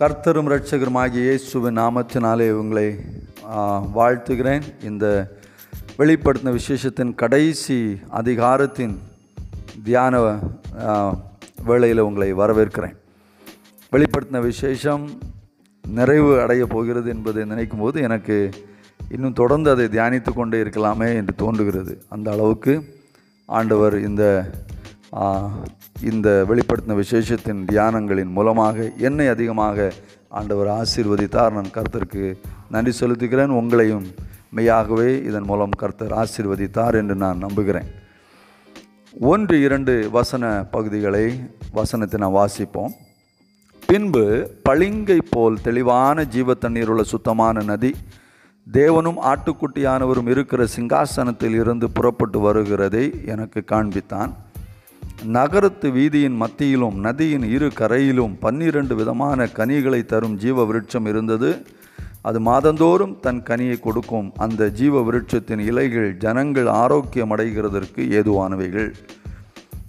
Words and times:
கர்த்தரும் 0.00 0.48
இரட்சகருமாகிய 0.48 1.22
இயேசுவின் 1.26 1.78
நாமத்தினாலே 1.78 2.46
உங்களை 2.60 2.88
வாழ்த்துகிறேன். 3.98 4.64
இந்த 4.88 5.04
வெளிப்படுத்தின 5.98 6.52
விசேஷத்தின் 6.56 7.12
கடைசி 7.22 7.78
அதிகாரத்தின் 8.20 8.92
தியான 9.86 10.20
வேளையில் 11.68 12.04
உங்களை 12.08 12.28
வரவேற்கிறேன். 12.42 12.94
வெளிப்படுத்தின 13.94 14.42
விசேஷம் 14.50 15.06
நிறைவு 15.84 16.34
அடைய 16.44 16.66
போகிறது 16.74 17.10
என்பதை 17.14 17.44
நினைக்கும் 17.54 17.84
போது 17.86 18.04
எனக்கு 18.08 18.38
இன்னும் 19.16 19.38
தொடர்ந்து 19.42 19.70
அதை 19.76 19.86
தியானித்து 19.96 20.34
கொண்டே 20.40 20.60
இருக்கலாமே 20.64 21.10
என்று 21.20 21.36
தோன்றுகிறது. 21.44 21.94
அந்த 22.16 22.28
அளவுக்கு 22.36 22.74
ஆண்டவர் 23.58 23.96
இந்த 24.10 24.24
இந்த 26.10 26.28
வெளிப்படுத்தின 26.48 26.96
விசேஷத்தின் 27.02 27.60
தியானங்களின் 27.72 28.32
மூலமாக 28.38 28.86
என்னை 29.08 29.26
அதிகமாக 29.34 29.88
ஆண்டவர் 30.38 30.70
ஆசீர்வதித்தார். 30.80 31.54
நான் 31.56 31.76
கர்த்தருக்கு 31.76 32.24
நன்றி 32.74 32.92
செலுத்துகிறேன். 33.00 33.52
உங்களையும் 33.60 34.06
மெய்யாகவே 34.56 35.10
இதன் 35.28 35.48
மூலம் 35.50 35.74
கர்த்தர் 35.82 36.14
ஆசீர்வதித்தார் 36.22 36.98
என்று 37.00 37.14
நான் 37.24 37.42
நம்புகிறேன். 37.44 37.88
ஒன்று 39.32 39.56
இரண்டு 39.66 39.94
வசன 40.16 40.44
பகுதிகளை 40.74 41.26
வசனத்தை 41.78 42.18
நான் 42.22 42.38
வாசிப்போம். 42.40 42.94
பின்பு 43.88 44.24
பளிங்கை 44.68 45.18
போல் 45.30 45.60
தெளிவான 45.66 46.24
ஜீவ 46.34 46.54
தண்ணீர் 46.54 46.90
உள்ள 46.92 47.02
சுத்தமான 47.12 47.62
நதி 47.70 47.92
தேவனும் 48.66 49.20
ஆட்டுக்குட்டியானவரும் 49.32 50.30
இருக்கிற 50.34 50.62
சிங்காசனத்தில் 50.76 51.56
இருந்து 51.62 51.88
புறப்பட்டு 51.98 52.40
வருகிறதை 52.46 53.04
எனக்கு 53.34 53.62
காண்பித்தான். 53.72 54.32
நகரத்து 55.24 55.90
வீதியின் 55.90 56.34
மத்தியிலும் 56.34 56.98
நதியின் 56.98 57.42
இரு 57.42 57.72
கரையிலும் 57.72 58.38
பன்னிரண்டு 58.38 58.94
விதமான 58.94 59.46
கனிகளை 59.46 60.04
தரும் 60.04 60.36
ஜீவ 60.36 60.64
விருட்சம் 60.64 61.06
இருந்தது. 61.06 61.62
அது 62.22 62.40
மாதந்தோறும் 62.40 63.20
தன் 63.20 63.42
கனியை 63.42 63.80
கொடுக்கும். 63.80 64.32
அந்த 64.36 64.70
ஜீவ 64.70 65.02
விருட்சத்தின் 65.02 65.58
இலைகள் 65.58 66.16
ஜனங்கள் 66.16 66.66
ஆரோக்கியம் 66.66 67.36
அடைகிறதற்கு 67.36 67.96
ஏதுவானவைகள். 67.96 68.94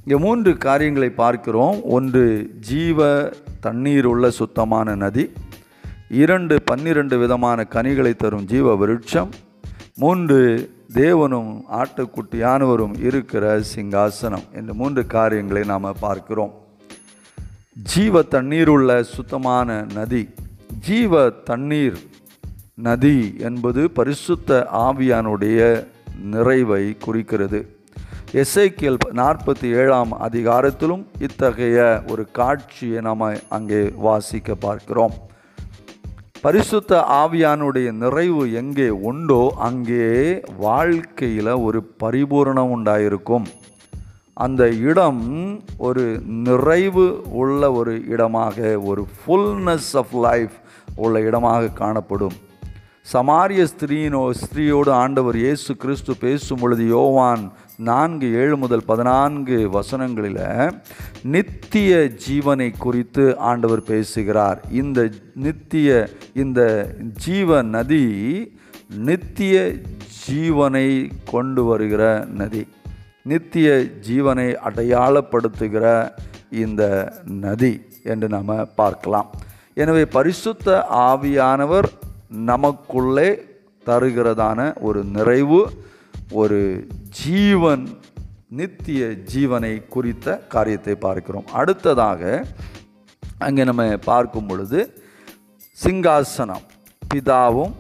இங்கே 0.06 0.24
மூன்று 0.24 0.58
காரியங்களை 0.58 1.10
பார்க்கிறோம். 1.10 1.84
ஒன்று 1.84 2.52
ஜீவ 2.60 3.30
தண்ணீர் 3.60 4.06
உள்ள 4.06 4.30
சுத்தமான 4.30 4.96
நதி. 4.96 5.32
இரண்டு 6.10 6.62
பன்னிரண்டு 6.62 7.18
விதமான 7.18 7.64
கனிகளை 7.64 8.16
தரும் 8.16 8.46
ஜீவ 8.46 8.76
விருட்சம் 8.76 9.30
மூன்று 10.00 10.40
தேவனும் 10.94 11.62
ஆட்டுக்குட்டியானவரும் 11.72 13.04
இருக்கிற 13.04 13.62
சிங்காசனம் 13.76 14.44
என்று 14.54 14.74
மூன்று 14.74 15.08
காரியங்களை 15.08 15.64
நாம் 15.64 15.96
பார்க்கிறோம். 16.00 16.54
ஜீவ 17.84 18.22
தண்ணீர் 18.22 18.68
உள்ள 18.68 19.04
சுத்தமான 19.04 19.86
நதி. 19.94 20.30
ஜீவ 20.80 21.30
தண்ணீர் 21.30 21.98
நதி 22.74 23.36
என்பது 23.40 23.92
பரிசுத்த 23.92 24.68
ஆவியானுடைய 24.74 25.88
நிறைவை 26.24 26.98
குறிக்கிறது. 26.98 27.80
எஸ்ஐக்கியல் 28.34 28.98
நாற்பத்தி 29.12 29.76
ஏழாம் 29.76 30.14
அதிகாரத்திலும் 30.22 31.06
இத்தகைய 31.20 32.04
ஒரு 32.08 32.32
காட்சியை 32.32 33.02
நாம் 33.02 33.32
அங்கே 33.48 33.92
வாசிக்க 33.96 34.56
பார்க்கிறோம். 34.56 35.14
பரிசுத்த 36.42 36.92
ஆவியானுடைய 37.22 37.88
நிறைவு 38.02 38.44
எங்கே 38.54 38.90
உண்டோ 39.10 39.54
அங்கே 39.68 40.08
வாழ்க்கையில் 40.58 41.52
ஒரு 41.66 41.80
பரிபூரணம் 42.04 42.74
உண்டாயிருக்கும். 42.76 43.46
அந்த 44.46 44.64
இடம் 44.90 45.24
ஒரு 45.78 46.04
நிறைவு 46.48 47.06
உள்ள 47.42 47.72
ஒரு 47.72 47.94
இடமாக 48.08 48.80
ஒரு 48.90 49.04
ஃபுல்னஸ் 49.18 49.92
ஆஃப் 49.94 50.16
லைஃப் 50.28 50.56
உள்ள 50.96 51.22
இடமாக 51.30 51.74
காணப்படும். 51.82 52.38
சமாரிய 53.12 53.62
ஸ்திரீனோ 53.72 54.22
ஸ்திரீயோடு 54.40 54.92
ஆண்டவர் 55.02 55.38
இயேசு 55.42 55.72
கிறிஸ்து 55.82 56.14
பேசும் 56.24 56.60
பொழுது 56.62 56.84
யோவான் 56.94 57.44
நான்கு 57.90 58.28
ஏழு 58.42 58.56
முதல் 58.64 58.84
பதினான்கு 58.90 59.58
வசனங்களில் 59.76 60.42
நித்திய 61.34 61.92
ஜீவனை 62.26 62.68
குறித்து 62.86 63.26
ஆண்டவர் 63.50 63.82
பேசுகிறார். 63.92 64.60
இந்த 64.82 65.00
நித்திய 65.46 65.90
இந்த 66.44 66.62
ஜீவ 67.26 67.62
நதி 67.76 68.06
நித்திய 69.10 69.56
ஜீவனை 70.26 70.88
கொண்டு 71.34 71.64
வருகிற 71.70 72.04
நதி. 72.42 72.64
நித்திய 73.34 73.70
ஜீவனை 74.08 74.48
அடையாளப்படுத்துகிற 74.70 75.86
இந்த 76.66 76.84
நதி 77.46 77.74
என்று 78.12 78.30
நாம் 78.36 78.52
பார்க்கலாம். 78.82 79.30
எனவே 79.84 80.04
பரிசுத்த 80.18 80.78
ஆவியானவர் 81.08 81.90
நமக்குள்ளே 82.28 83.44
தருகிறதான 83.86 84.80
ஒரு 84.80 85.04
நிறைவு 85.04 85.86
ஒரு 86.32 86.88
ஜீவன் 87.10 87.88
நித்திய 88.50 89.06
ஜீவனை 89.06 89.88
குறித்த 89.88 90.38
காரியத்தை 90.38 90.96
பார்க்கிறோம். 90.96 91.48
அடுத்ததாக 91.52 92.46
அங்கே 93.38 93.64
நம்ம 93.64 93.98
பார்க்கும் 93.98 94.46
பொழுது 94.46 95.02
சிங்காசனம். 95.84 96.66
பிதாவும் 97.14 97.74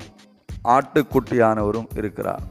ஆட்டுக்குட்டியானவரும் 0.64 1.98
இருக்கிறார். 1.98 2.42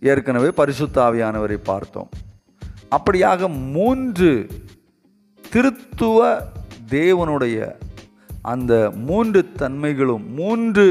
ஏற்கனவே 0.00 0.46
பரிசுத்தாவியானவரை 0.46 1.54
பார்த்தோம். 1.54 2.08
அப்படியாக 2.96 3.70
மூன்று 3.72 4.48
திருத்துவ 5.52 6.40
தேவனுடைய 6.90 7.74
அந்த 8.52 8.72
மூன்று 9.08 9.40
தன்மைகளும் 9.60 10.24
மூன்று 10.40 10.86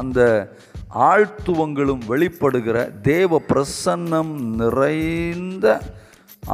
அந்த 0.00 0.20
ஆழ்த்துவங்களும் 1.10 2.02
வெளிப்படுகிற 2.12 2.76
தேவ 3.10 3.40
பிரசன்னம் 3.50 4.34
நிறைந்த 4.60 5.66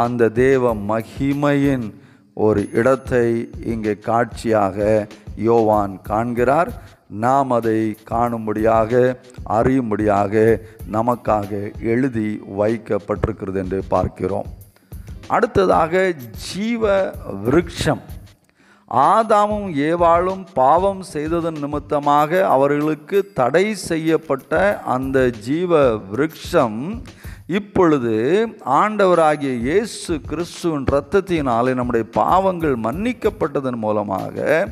அந்த 0.05 0.29
தேவ 0.45 0.73
மகிமையின் 0.91 1.87
ஒரு 2.45 2.61
இடத்தை 2.81 3.27
இங்கே 3.73 3.95
காட்சியாக 4.09 4.79
யோவான் 5.49 5.95
காண்கிறார். 6.11 6.71
நாம் 7.25 7.51
அதை 7.57 7.79
காணும்படியாக 8.11 9.03
அறியும்படியாக 9.57 10.35
நமக்காக 10.97 11.61
எழுதி 11.93 12.29
வைக்கப்பட்டிருக்கிறது 12.61 13.61
என்று 13.65 13.81
பார்க்கிறோம். 13.95 14.49
அடுத்ததாக 15.35 16.03
ஜீவ 16.47 16.93
விருட்சம். 17.45 18.03
ஆதாமும் 18.93 19.69
ஏவாளும் 19.75 20.47
பாவம் 20.55 21.03
செய்ததன் 21.03 21.59
நிமித்தமாக 21.59 22.47
அவர்களுக்கு 22.47 23.33
தடை 23.33 23.75
செய்யப்பட்ட 23.75 24.83
அந்த 24.85 25.31
ஜீவ 25.31 25.97
விருட்சம் 25.97 27.01
இப்பொழுது 27.47 28.13
ஆண்டவராகிய 28.65 29.53
இயேசு 29.55 30.21
கிறிஸ்துவின் 30.21 30.85
இரத்தத்தினாலே 30.85 31.75
நம்முடைய 31.75 32.07
பாவங்கள் 32.15 32.77
மன்னிக்கப்பட்டதன் 32.77 33.79
மூலமாக 33.79 34.67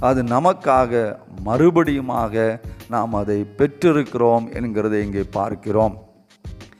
அது 0.00 0.22
நமக்காக 0.22 1.18
மறுபடியுமாக 1.44 2.60
நாம் 2.88 3.12
அதை 3.12 3.46
பெற்றிருக்கிறோம் 3.58 4.48
என்கிறதை 4.52 5.00
இங்கே 5.02 5.24
பார்க்கிறோம். 5.30 5.98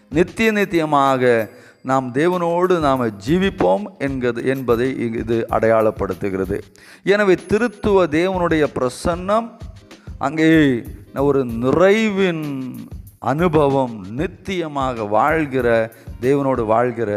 நித்திய 0.09 0.53
நித்தியமாக 0.53 1.50
நாம் 1.91 2.06
தேவனோடு 2.15 2.75
நாம் 2.84 3.03
ஜீவிப்போம் 3.27 3.83
என்கிறது 4.05 4.41
என்பதை 4.53 4.87
இது 5.21 5.37
அடையாளப்படுத்துகிறது. 5.56 6.59
எனவே 7.15 7.34
திருத்துவ 7.50 8.06
தேவனுடைய 8.19 8.65
பிரசன்னம் 8.77 9.49
அங்கே 10.27 10.50
ஒரு 11.28 11.41
நிறைவின் 11.65 12.45
அனுபவம் 13.33 13.95
நித்தியமாக 14.21 15.06
வாழ்கிற 15.09 15.69
தேவனோடு 16.27 16.62
வாழ்கிற 16.72 17.11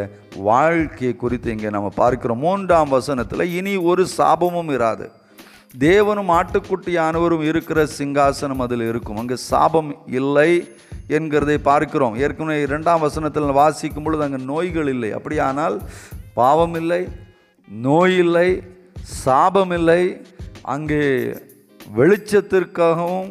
வாழ்க்கையை 0.49 1.13
குறித்து 1.23 1.51
இங்கே 1.55 1.71
நம்ம 1.75 1.91
பார்க்கிறோம். 2.01 2.43
மூன்றாம் 2.47 2.91
வசனத்தில் 2.97 3.53
இனி 3.59 3.75
ஒரு 3.91 4.05
சாபமும் 4.17 4.71
இராது. 4.77 5.07
தேவனும் 5.87 6.33
ஆட்டுக்குட்டியானவரும் 6.39 7.47
இருக்கிற 7.51 7.79
சிங்காசனம் 7.97 8.63
அதில் 8.65 8.85
இருக்கும். 8.91 9.21
அங்கே 9.23 9.37
சாபம் 9.51 9.91
இல்லை. 10.19 10.51
என்கிறதை 11.15 11.57
பார்க்கிறோம். 11.69 12.15
ஏற்கனவே 12.23 12.61
இரண்டாம் 12.67 13.03
வசனத்தில் 13.07 13.57
வாசிக்கும் 13.59 14.05
பொழுது 14.05 14.25
அங்கே 14.25 14.39
நோய்கள் 14.51 14.89
இல்லை. 14.93 15.09
அப்படியானால் 15.17 15.75
பாவம் 16.39 16.75
இல்லை 16.81 17.01
நோய் 17.67 18.17
இல்லை 18.23 18.49
சாபம் 19.23 19.73
இல்லை. 19.79 20.01
அங்கே 20.75 21.03
வெளிச்சத்திற்காகவும் 21.97 23.29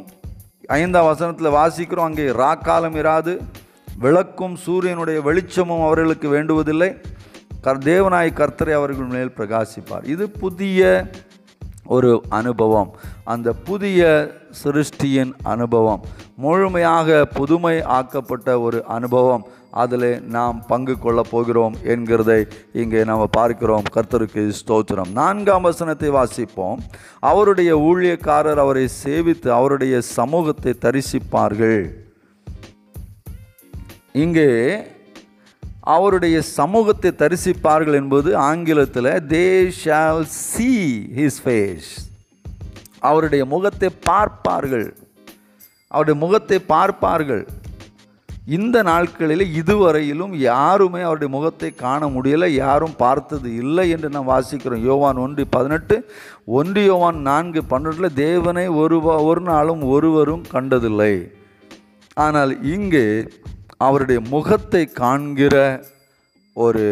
ஐந்தாம் 0.80 1.10
வசனத்தில் 1.12 1.56
வாசிக்கிறோம். 1.60 2.08
அங்கே 2.10 2.26
ராக்காலம் 2.42 2.96
இராது 3.02 3.34
விளக்கும் 4.04 4.56
சூரியனுடைய 4.64 5.18
வெளிச்சமும் 5.28 5.84
அவர்களுக்கு 5.88 6.28
வேண்டுவதில்லை. 6.36 6.90
கர் 7.66 7.84
தேவனாய் 7.90 8.38
கர்த்தரை 8.40 8.74
அவர்கள் 8.80 9.14
மேல் 9.14 9.36
பிரகாசிப்பார். 9.38 10.04
இது 10.14 10.24
புதிய 10.42 10.80
ஒரு 11.96 12.10
அனுபவம். 12.38 12.90
அந்த 13.32 13.48
புதிய 13.68 14.00
சிருஷ்டியின் 14.62 15.32
அனுபவம். 15.54 16.02
முழுமையாக 16.44 17.24
புதுமை 17.36 17.76
ஆக்கப்பட்ட 17.98 18.48
ஒரு 18.60 18.78
அனுபவம். 18.96 19.44
அதில் 19.82 20.10
நாம் 20.34 20.58
பங்கு 20.66 20.94
கொள்ளப் 20.98 21.30
போகிறோம் 21.30 21.74
என்கிறதை 21.92 22.38
இங்கே 22.80 23.00
நாம் 23.10 23.22
பார்க்கிறோம். 23.38 23.86
கர்த்தருக்கு 23.94 24.42
ஸ்தோத்திரம். 24.58 25.10
நான்காம் 25.20 25.66
வசனத்தை 25.68 26.10
வாசிப்போம். 26.10 26.80
அவருடைய 27.30 27.70
ஊழியக்காரர் 27.88 28.60
அவரை 28.64 28.84
சேவித்து 29.04 29.48
அவருடைய 29.58 30.00
சமூகத்தை 30.00 30.74
தரிசிப்பார்கள். 30.84 31.80
இங்கே 34.24 34.50
அவருடைய 35.96 36.36
சமூகத்தை 36.58 37.10
தரிசிப்பார்கள் 37.22 37.98
என்பது 38.02 38.30
ஆங்கிலத்தில் 38.50 39.10
they 39.32 39.46
shall 39.82 40.22
see 40.22 40.70
his 41.16 41.40
face 41.44 41.90
அவருடைய 43.08 43.42
முகத்தை 43.44 43.90
பார்ப்பார்கள். 44.10 44.88
அவருடைய 45.92 46.16
முகத்தை 46.24 46.58
பார்ப்பார்கள். 46.74 47.44
இந்த 48.56 48.76
நாட்களில் 48.88 49.44
இதுவரையிலும் 49.60 50.34
யாருமே 50.50 51.00
அவருடைய 51.06 51.30
முகத்தை 51.34 51.70
காண 51.84 52.08
முடியலை 52.16 52.48
யாரும் 52.54 52.94
பார்த்தது 53.04 53.48
இல்லை 53.62 53.86
என்று 53.94 54.08
நாம் 54.16 54.30
வாசிக்கிறோம். 54.32 54.84
யோவான் 54.90 55.22
ஒன்று 55.24 55.44
பதினெட்டு 55.56 55.96
ஒன்று 56.58 56.82
யோவான் 56.90 57.18
நான்கு 57.30 57.62
பன்னெண்டில் 57.72 58.16
தேவனை 58.24 58.66
ஒரு 58.82 58.98
ஒரு 59.30 59.42
நாளும் 59.50 59.82
ஒருவரும் 59.94 60.44
கண்டதில்லை. 60.54 61.14
ஆனால் 62.16 62.52
இங்கே 62.74 63.06
அவருடைய 63.86 64.20
முகத்தை 64.34 64.82
காண்கிற 65.02 65.56
ஒரு 66.56 66.86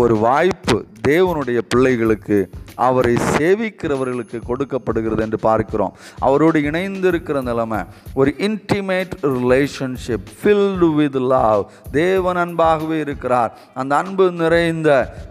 ஒரு 0.00 0.14
வாய்ப்பு 0.24 0.76
தேவனுடைய 1.08 1.58
பிள்ளைகளுக்கு 1.72 2.38
அவரை 2.86 3.14
சேவிக்கிறவர்களுக்கு 3.36 4.38
கொடுக்கப்படுகிறது 4.50 5.22
என்று 5.26 5.38
பார்க்கிறோம். 5.48 5.92
அவரோடு 6.26 6.58
இணைந்திருக்கிற 6.70 7.42
நிலைமை 7.50 7.80
ஒரு 8.20 8.30
intimate 8.48 9.14
relationship 9.36 10.28
filled 10.38 10.88
with 10.98 11.18
love 11.34 11.62
தேவன் 12.00 12.40
அன்பாகவே 12.44 12.98
இருக்கிறார். 13.06 13.52
அந்த 13.80 13.92
அன்பு 14.02 14.26
நிறைந்த 14.42 14.88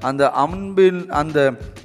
அந்த 0.09 0.23
அன்பின் 0.43 1.01
அந்த 1.21 1.37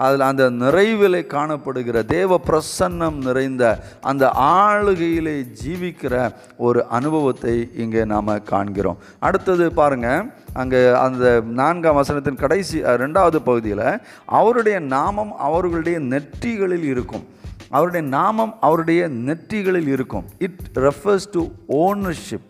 அதில் 0.05 0.29
அந்த 0.31 0.45
நிறைவிலே 0.63 1.23
காணப்படுகிற 1.37 1.99
தேவ 2.17 2.41
பிரசன்னம் 2.49 3.19
நிறைந்த 3.29 3.65
அந்த 4.11 4.25
ஆளுகையிலே 4.59 5.37
ஜீவிக்கிற 5.63 6.15
ஒரு 6.67 6.81
அனுபவத்தை 6.99 7.57
இங்கே 7.85 8.05
நாம் 8.15 8.31
காண்கிறோம். 8.53 9.01
அடுத்தது 9.29 9.65
பாருங்கள் 9.81 10.23
அங்கே 10.61 10.81
அந்த 11.05 11.27
நான்காம் 11.61 11.99
வசனத்தின் 11.99 12.41
கடைசி 12.43 12.79
ரெண்டாவது 13.03 13.39
பகுதியில் 13.49 13.87
அவருடைய 14.39 14.77
நாமம் 14.95 15.33
அவர்களுடைய 15.53 15.99
நெற்றிகளில் 16.13 16.87
இருக்கும். 16.93 17.25
அவருடைய 17.69 18.07
நாமம் 18.07 18.55
அவருடைய 18.61 19.03
நெற்றிகளில் 19.29 19.91
இருக்கும். 19.97 20.27
இட் 20.39 20.65
ரெஃபர்ஸ் 20.75 21.31
டு 21.31 21.45
ஓனர்ஷிப் 21.85 22.49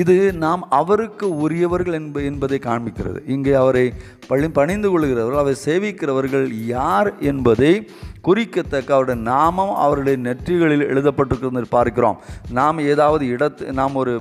இது 0.00 0.14
நாம் 0.42 0.62
அவருக்கு 0.70 1.26
உரியவர்கள் 1.44 1.96
என்ப 1.98 2.20
என்பதை 2.20 2.58
காண்பிக்கிறது. 2.64 3.18
இங்கே 3.34 3.52
அவரை 3.52 3.84
பழி 4.26 4.48
பணிந்து 4.58 4.88
கொள்கிறவர்கள் 4.90 5.42
அவரை 5.42 5.56
சேவிக்கிறவர்கள் 5.64 6.46
யார் 6.66 7.10
என்பதை 7.30 7.72
குறிக்கத்தக்க 8.20 8.90
அவருடைய 8.94 9.20
நாமம் 9.20 9.74
அவருடைய 9.84 10.16
நெற்றிகளில் 10.26 10.88
எழுதப்பட்டிருக்கிறது 10.92 11.64
பார்க்கிறோம். 11.76 12.18
நாம் 12.58 12.78
ஏதாவது 12.92 13.24
இடத்து 13.36 13.72
நாம் 13.80 13.94
ஒரு 13.94 14.14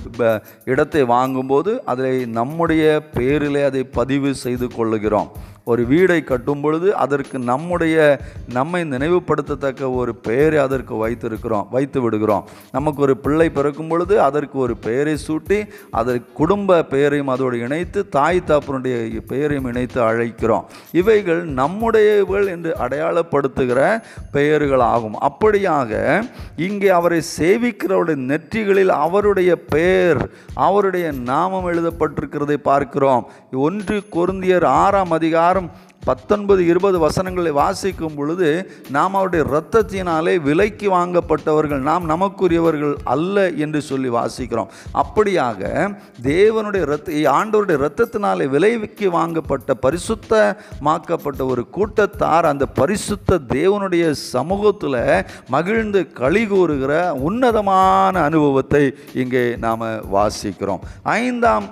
இடத்தை 0.65 1.03
வாங்கும்போது 1.15 1.74
அதை 1.94 2.13
நம்முடைய 2.39 2.83
பேரிலே 3.18 3.63
அதை 3.63 3.83
பதிவு 4.00 4.31
செய்து 4.35 4.68
கொள்ளுகிறோம். 4.77 5.31
ஒரு 5.71 5.81
வீடை 5.89 6.18
கட்டும் 6.24 6.62
பொழுது 6.62 6.88
அதற்கு 7.04 7.38
நம்முடைய 7.50 7.98
நம்மை 8.54 8.81
நினைவுபடுத்தத்தக்க 8.94 9.89
ஒரு 9.95 10.15
பெயரை 10.15 10.57
அதற்கு 10.63 10.94
வைத்திருக்கிறோம் 11.04 11.68
வைத்து 11.75 12.00
விடுகிறோம். 12.01 12.48
நமக்கு 12.71 13.01
ஒரு 13.01 13.18
பிள்ளை 13.18 13.48
பிறக்கும் 13.50 13.88
பொழுது 13.88 14.15
அதற்கு 14.21 14.57
ஒரு 14.60 14.75
பெயரை 14.77 15.15
சூட்டி 15.27 15.60
அதற்கு 16.00 16.27
குடும்ப 16.33 16.80
பெயரையும் 16.94 17.31
அதோடு 17.36 17.60
இணைத்து 17.60 18.10
தாய் 18.10 18.42
தாப்பனுடைய 18.48 19.21
பெயரையும் 19.31 19.69
இணைத்து 19.71 20.01
அழைக்கிறோம். 20.01 20.65
இவைகள் 21.01 21.42
நம்முடையவர்கள் 21.62 22.48
என்று 22.56 22.74
அடையாளப்படுத்துகிற 22.88 23.80
பெயர்கள் 24.31 24.86
ஆகும் 24.94 25.18
அப்படியாக 25.30 25.92
இங்கே 26.68 26.89
அவரை 27.00 27.21
சேவிக்கிறவருடைய 27.38 28.19
நெற்றிகளில் 28.31 28.94
அவருடைய 29.06 29.51
பெயர் 29.75 30.21
அவருடைய 30.68 31.07
நாமம் 31.31 31.69
எழுதப்பட்டிருக்கிறதை 31.71 32.59
பார்க்கிறோம். 32.69 33.24
ஒன்று 33.68 33.98
கொருந்தியர் 34.18 34.66
ஆறாம் 34.83 35.12
அதிகாரம் 35.12 35.51
Tanrım 35.53 35.71
பத்தொன்பது 36.03 36.61
இருபது 36.71 36.97
வசனங்களை 37.00 37.51
வாசிக்கும் 37.51 38.15
பொழுது 38.15 38.50
நாம் 38.89 39.15
அவருடைய 39.15 39.44
இரத்தத்தினாலே 39.45 40.33
விலைக்கு 40.47 40.88
வாங்கப்பட்டவர்கள் 40.95 41.81
நாம் 41.89 42.09
நமக்குரியவர்கள் 42.09 42.95
அல்ல 43.13 43.45
என்று 43.63 43.81
சொல்லி 43.89 44.09
வாசிக்கிறோம். 44.09 44.69
அப்படியாக 45.01 45.61
தேவனுடைய 46.29 46.83
ரத்த 46.91 47.11
ஆண்டவருடைய 47.38 47.77
இரத்தத்தினாலே 47.81 48.47
விலைக்கு 48.55 49.09
வாங்கப்பட்ட 49.17 49.77
பரிசுத்தமாக்கப்பட்ட 49.85 51.41
ஒரு 51.53 51.63
கூட்டத்தார் 51.77 52.49
அந்த 52.51 52.65
பரிசுத்த 52.79 53.39
தேவனுடைய 53.57 54.11
சமூகத்தில் 54.11 54.99
மகிழ்ந்து 55.56 56.01
களி 56.21 56.44
கூறுகிற 56.47 56.94
உன்னதமான 57.29 58.15
அனுபவத்தை 58.29 58.83
இங்கே 59.21 59.44
நாம் 59.65 59.83
வாசிக்கிறோம். 60.15 60.81
ஐந்தாம் 61.03 61.65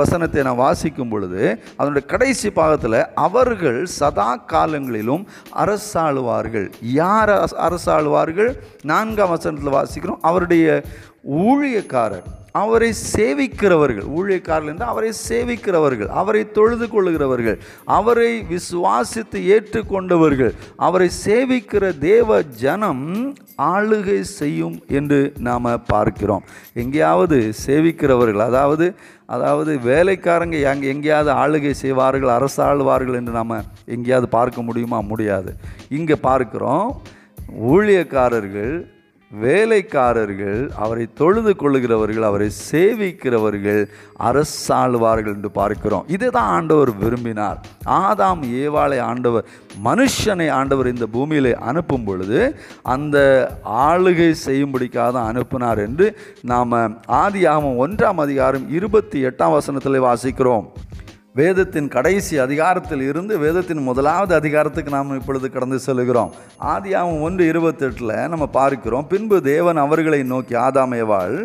வசனத்தை 0.00 0.42
நான் 0.42 0.62
வாசிக்கும் 0.66 1.08
பொழுது 1.08 1.42
அதனுடைய 1.76 2.04
கடைசி 2.12 2.50
பாகத்தில் 2.50 2.98
அவர் 3.26 3.45
அவர்கள் 3.46 3.86
சதா 3.86 4.36
காலங்களிலும் 4.36 5.26
அரசாளுவார்கள். 5.56 6.72
யார் 6.80 7.30
அரச- 7.30 8.02
அரசாளுவார்கள்? 8.02 8.54
நான்காம் 8.82 9.28
வசனத்தில் 9.28 9.72
வாசிக்கிறோம். 9.72 10.16
அவருடைய 10.20 10.82
ஊழியக்காரர். 11.30 12.22
அவரை 12.60 12.90
சேவிக்கிறவர்கள் 13.14 14.06
ஊழியக்காரர்கள் 14.18 14.72
என்று 14.74 14.86
அவரை 14.92 15.10
சேவிக்கிறவர்கள் 15.28 16.10
அவரை 16.20 16.42
தொழுது 16.58 16.86
கொள்ளுகிறவர்கள் 16.94 17.58
அவரை 17.98 18.30
விசுவாசித்து 18.52 19.40
ஏற்றுக்கொண்டவர்கள் 19.54 20.52
அவரை 20.86 21.08
சேவிக்கிற 21.26 21.84
தேவ 22.08 22.38
ஜனம் 22.64 23.04
ஆளுகை 23.72 24.18
செய்யும் 24.38 24.74
என்று 24.98 25.18
நாம் 25.46 25.68
பார்க்கிறோம். 25.92 26.42
எங்கேயாவது 26.82 27.38
சேவிக்கிறவர்கள் 27.66 28.42
அதாவது 28.48 28.86
அதாவது 29.34 29.72
வேலைக்காரங்க 29.90 30.56
எங்கே 30.70 30.90
எங்கேயாவது 30.94 31.30
ஆளுகை 31.42 31.72
செய்வார்கள் 31.84 32.36
அரசாளுவார்கள் 32.38 33.18
என்று 33.20 33.32
நாம் 33.38 33.54
எங்கேயாவது 33.94 34.28
பார்க்க 34.36 34.68
முடியுமா? 34.68 34.98
முடியாது. 35.12 35.52
இங்கே 35.98 36.18
பார்க்கிறோம் 36.28 36.88
ஊழியக்காரர்கள் 37.72 38.74
வேலைக்காரர்கள் 39.30 40.60
அவரை 40.84 41.04
தொழுது 41.20 41.52
கொள்ளுகிறவர்கள் 41.60 42.26
அவரை 42.28 42.46
சேவிக்கிறவர்கள் 42.70 43.80
அரசாழ்வார்கள் 44.28 45.34
என்று 45.36 45.50
பார்க்கிறோம். 45.58 46.04
இதை 46.14 46.28
தான் 46.36 46.50
ஆண்டவர் 46.58 46.92
விரும்பினார். 47.02 47.58
ஆதாம் 48.02 48.42
ஏவாளை 48.62 48.98
ஆண்டவர் 49.10 49.48
மனுஷனை 49.88 50.48
ஆண்டவர் 50.58 50.92
இந்த 50.94 51.06
பூமியில் 51.16 51.50
அனுப்பும் 51.70 52.06
பொழுது 52.08 52.40
அந்த 52.94 53.16
ஆளுகை 53.88 54.30
செய்யும்படிக்காக 54.46 55.08
தான் 55.16 55.30
அனுப்பினார் 55.32 55.82
என்று 55.88 56.08
நாம் 56.52 56.74
ஆதியாகமம் 57.22 57.80
ஒன்றாம் 57.86 58.22
அதிகாரம் 58.26 58.66
இருபத்தி 58.78 59.20
எட்டாம் 59.30 59.56
வசனத்தில் 59.58 60.06
வாசிக்கிறோம். 60.08 60.66
வேதத்தின் 61.36 61.88
கடைசி 61.88 62.34
அதிகாரத்தில் 62.38 63.02
இருந்து 63.02 63.34
வேதத்தின் 63.38 63.82
முதலாவது 63.82 64.32
அதிகாரத்துக்கு 64.34 64.90
நாம் 64.90 65.16
இப்பொழுது 65.16 65.46
கடந்து 65.50 65.78
செல்கிறோம் 65.78 66.30
ஆதியாவும் 66.74 67.20
ஒன்று 67.20 67.44
இருபத்தெட்டில் 67.52 68.12
நம்ம 68.28 68.46
பார்க்கிறோம். 68.46 69.06
பின்பு 69.06 69.36
தேவன் 69.42 69.76
அவர்களை 69.76 70.20
நோக்கி 70.22 70.54
ஆதாமேவாள் 70.54 71.36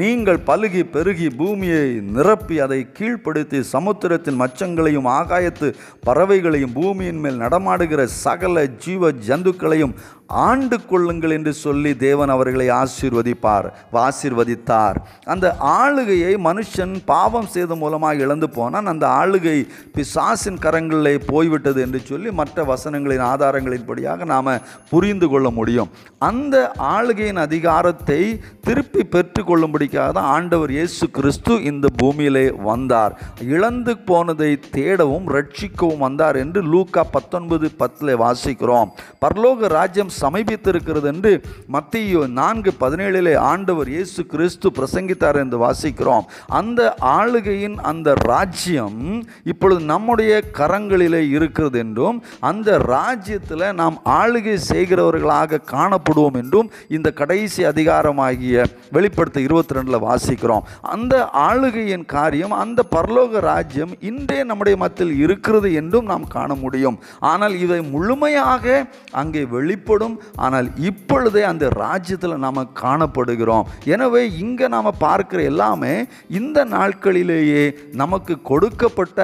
நீங்கள் 0.00 0.40
பழுகி 0.46 0.82
பெருகி 0.94 1.28
பூமியை 1.30 1.86
நிரப்பி 2.16 2.58
அதை 2.58 2.80
கீழ்ப்படுத்தி 2.98 3.60
சமுத்திரத்தின் 3.72 4.40
மச்சங்களையும் 4.42 5.10
ஆகாயத்து 5.18 5.70
பறவைகளையும் 6.06 6.74
பூமியின் 6.74 7.22
மேல் 7.24 7.42
நடமாடுகிற 7.44 8.06
சகல 8.06 8.66
ஜீவ 8.84 9.12
ஜந்துக்களையும் 9.28 9.96
ஆண்டு 10.46 10.76
கொள்ளுங்கள் 10.90 11.34
என்று 11.36 11.52
சொல்லி 11.64 11.92
தேவன் 12.06 12.32
அவர்களை 12.34 12.66
ஆசீர்வதிப்பார் 12.82 13.66
ஆசீர்வதித்தார். 14.06 14.98
அந்த 15.32 15.46
ஆளுகையை 15.58 16.32
மனுஷன் 16.48 16.94
பாவம் 17.12 17.48
செய்த 17.54 17.74
மூலமாக 17.82 18.24
இழந்து 18.24 18.48
போனான். 18.50 18.90
அந்த 18.92 19.04
ஆளுகை 19.20 19.56
பிசாசின் 19.96 20.60
கரங்களிலே 20.64 21.14
போய்விட்டது 21.32 21.80
என்று 21.86 22.00
சொல்லி 22.10 22.30
மற்ற 22.40 22.64
வசனங்களின் 22.72 23.24
ஆதாரங்களின்படியாக 23.32 24.24
நாம் 24.34 24.52
புரிந்து 24.90 25.28
கொள்ள 25.28 25.50
முடியும். 25.50 25.90
அந்த 26.30 26.56
ஆளுகையின் 26.94 27.42
அதிகாரத்தை 27.46 28.20
திருப்பி 28.66 29.02
பெற்றுக்கொள்ளும்படிக்காக 29.14 30.08
தான் 30.18 30.30
ஆண்டவர் 30.36 30.72
இயேசு 30.76 31.04
கிறிஸ்து 31.18 31.62
இந்த 31.70 31.86
பூமியிலே 32.02 32.46
வந்தார். 32.70 33.12
இழந்து 33.54 33.92
போனதை 34.10 34.50
தேடவும் 34.76 35.26
ரட்சிக்கவும் 35.36 36.04
வந்தார் 36.06 36.36
என்று 36.44 36.62
லூக்கா 36.72 37.04
பத்தொன்பது 37.16 37.68
பத்தில் 37.82 38.14
வாசிக்கிறோம். 38.24 38.90
பரலோக 39.24 39.68
ராஜ்யம் 39.78 40.12
சமீபித்திருக்கிறது 40.22 41.08
என்று 41.12 41.32
மத்திய 41.74 42.26
நான்கு 42.40 42.70
பதினேழிலே 42.82 43.34
ஆண்டவர் 43.50 43.88
இயேசு 43.94 44.20
கிறிஸ்து 44.32 44.68
பிரசங்கித்தார் 44.78 45.38
என்று 45.42 45.58
வாசிக்கிறோம். 45.64 46.24
அந்த 46.60 46.80
ஆளுகையின் 47.18 47.76
அந்த 47.90 48.08
ராஜ்யம் 48.32 49.00
இப்பொழுது 49.52 49.80
நம்முடைய 49.92 50.32
கரங்களிலே 50.58 51.22
இருக்கிறது 51.36 51.78
என்றும் 51.84 52.18
அந்த 52.50 52.78
ராஜ்யத்தில் 52.94 53.66
நாம் 53.80 53.96
ஆளுகை 54.20 54.56
செய்கிறவர்களாக 54.70 55.62
காணப்படுவோம் 55.74 56.38
என்றும் 56.42 56.70
இந்த 56.96 57.08
கடைசி 57.20 57.60
அதிகாரமாகிய 57.72 58.64
வெளிப்படுத்த 58.96 59.38
இருபத்தி 59.46 59.76
ரெண்டில் 59.76 60.04
வாசிக்கிறோம். 60.06 60.66
அந்த 60.94 61.14
ஆளுகையின் 61.48 62.06
காரியம் 62.14 62.54
அந்த 62.62 62.80
பரலோக 62.94 63.40
ராஜ்யம் 63.50 63.92
இன்றே 64.10 64.38
நம்முடைய 64.50 64.76
மத்தியில் 64.82 65.14
இருக்கிறது 65.24 65.68
என்றும் 65.80 66.08
நாம் 66.12 66.26
காண 66.36 66.50
முடியும். 66.64 66.98
ஆனால் 67.32 67.54
இதை 67.64 67.80
முழுமையாக 67.94 68.84
அங்கே 69.20 69.42
வெளிப்படும் 69.56 70.09
ஆனால் 70.44 70.68
இப்பொழுதே 70.88 71.42
அந்த 71.52 71.64
ராஜ்யத்தில் 71.84 72.42
நாம் 72.44 72.60
காணப்படுகிறோம். 72.82 73.68
எனவே 73.94 74.22
இங்கே 74.44 74.66
நாம் 74.74 74.98
பார்க்குற 75.06 75.40
எல்லாமே 75.52 75.94
இந்த 76.40 76.58
நாட்களிலேயே 76.74 77.64
நமக்கு 78.02 78.34
கொடுக்கப்பட்ட 78.50 79.18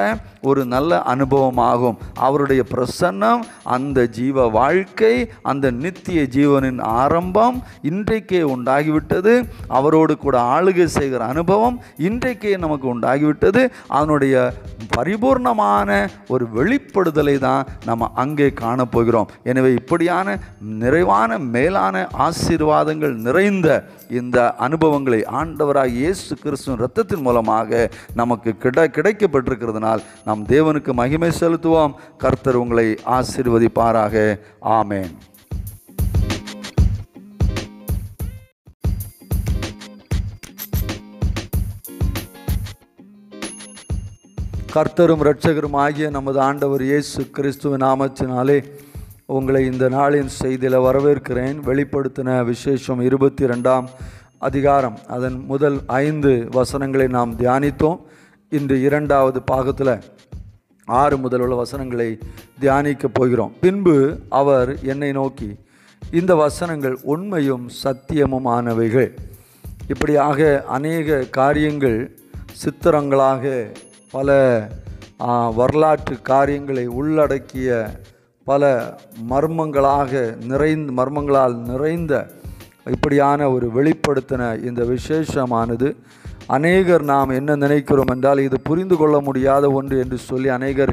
ஒரு 0.50 0.62
நல்ல 0.74 0.98
அனுபவமாகும். 1.12 1.98
அவருடைய 2.26 2.62
பிரசன்னம் 2.72 3.42
அந்த 3.76 3.98
ஜீவ 4.18 4.46
வாழ்க்கை 4.58 5.14
அந்த 5.50 5.66
நித்திய 5.84 6.20
ஜீவனின் 6.36 6.80
ஆரம்பம் 7.02 7.56
இன்றைக்கே 7.90 8.42
உண்டாகிவிட்டது. 8.54 9.34
அவரோடு 9.78 10.14
கூட 10.24 10.36
ஆளுகை 10.56 10.86
செய்கிற 10.98 11.22
அனுபவம் 11.34 11.76
இன்றைக்கே 12.08 12.52
நமக்கு 12.64 12.86
உண்டாகிவிட்டது. 12.94 13.62
அதனுடைய 13.96 14.34
பரிபூர்ணமான 14.96 15.90
ஒரு 16.34 16.44
வெளிப்படுதலை 16.58 17.36
தான் 17.46 17.66
நம்ம 17.88 18.10
அங்கே 18.22 18.48
காணப்போகிறோம். 18.62 19.30
எனவே 19.50 19.70
இப்படியான 19.80 20.36
நிறைவான 20.82 21.38
மேலான 21.54 21.96
ஆசீர்வாதங்கள் 22.26 23.14
நிறைந்த 23.26 23.68
இந்த 24.20 24.38
அனுபவங்களை 24.66 25.20
ஆண்டவராக 25.40 25.94
இயேசு 26.00 26.36
கிறிஸ்துவின் 26.42 26.82
ரத்தத்தின் 26.84 27.24
மூலமாக 27.28 27.90
நமக்கு 28.20 28.52
கிட 28.64 28.86
கிடைக்கப்பட்டிருக்கிறதுனால் 28.96 30.04
நாம் 30.24 30.42
தேவனுக்கு 30.54 30.92
மகிமை 31.02 31.30
செலுத்துவோம். 31.40 31.96
கர்த்தர் 32.24 32.60
உங்களை 32.64 32.88
ஆசீர்வதிப்பாராக. 33.18 34.26
ஆமேன். 34.80 35.14
கர்த்தரும் 44.74 45.22
இரட்சகரும் 45.24 45.76
ஆகிய 45.82 46.06
நமது 46.16 46.38
ஆண்டவர் 46.46 46.82
இயேசு 46.88 47.20
கிறிஸ்துவ 47.36 47.76
நாமத்தினாலே 47.84 48.56
உங்களை 49.28 49.64
இந்த 49.72 49.88
நாளின் 49.88 50.28
செய்தியில் 50.42 50.84
வரவேற்கிறேன். 50.86 51.56
வெளிப்படுத்தின 51.68 52.44
விசேஷம் 52.44 53.00
இருபத்தி 53.00 53.44
ரெண்டாம் 53.44 53.86
அதிகாரம். 54.38 54.98
அதன் 55.06 55.44
முதல் 55.46 55.78
ஐந்து 55.86 56.46
வசனங்களை 56.50 57.06
நாம் 57.06 57.38
தியானித்தோம். 57.38 57.98
இன்று 58.48 58.82
இரண்டாவது 58.82 59.42
பாகத்தில் 59.42 59.98
ஆறு 60.84 61.16
முதல் 61.18 61.40
உள்ள 61.40 61.54
வசனங்களை 61.54 62.18
தியானிக்கப் 62.60 63.14
போகிறோம். 63.14 63.52
பின்பு 63.60 64.18
அவர் 64.28 64.82
என்னை 64.82 65.12
நோக்கி 65.12 65.56
இந்த 66.12 66.34
வசனங்கள் 66.34 66.98
உண்மையும் 67.02 67.68
சத்தியமுமானவைகள். 67.84 69.10
இப்படியாக 69.88 70.64
அநேக 70.66 71.18
காரியங்கள் 71.40 72.18
சித்திரங்களாக 72.64 73.72
பல 74.10 74.28
வரலாற்று 75.54 76.22
காரியங்களை 76.22 76.86
உள்ளடக்கிய 76.86 77.90
பல 78.48 78.64
மர்மங்களாக 79.30 80.12
நிறைந்த 80.50 80.92
மர்மங்களால் 80.98 81.54
நிறைந்த 81.70 82.12
இப்படியான 82.94 83.48
ஒரு 83.50 83.66
வெளிப்படுத்தின 83.76 84.42
இந்த 84.68 84.82
விசேஷமானது 84.84 85.88
அநேகர் 86.56 87.04
நாம் 87.12 87.36
என்ன 87.38 87.56
நினைக்கிறோம் 87.56 88.12
என்றால் 88.14 88.38
இது 88.38 88.56
புரிந்து 88.60 88.96
கொள்ள 88.96 89.16
முடியாத 89.20 89.70
ஒன்று 89.70 89.96
என்று 89.98 90.18
சொல்லி 90.18 90.48
அநேகர் 90.48 90.92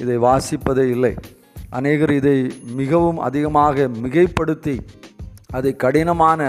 இதை 0.00 0.16
வாசிப்பதே 0.18 0.86
இல்லை. 0.94 1.12
அநேகர் 1.70 2.12
இதை 2.12 2.36
மிகவும் 2.80 3.18
அதிகமாக 3.18 3.86
மிகைப்படுத்தி 4.02 4.76
அதை 5.52 5.72
கடினமான 5.76 6.40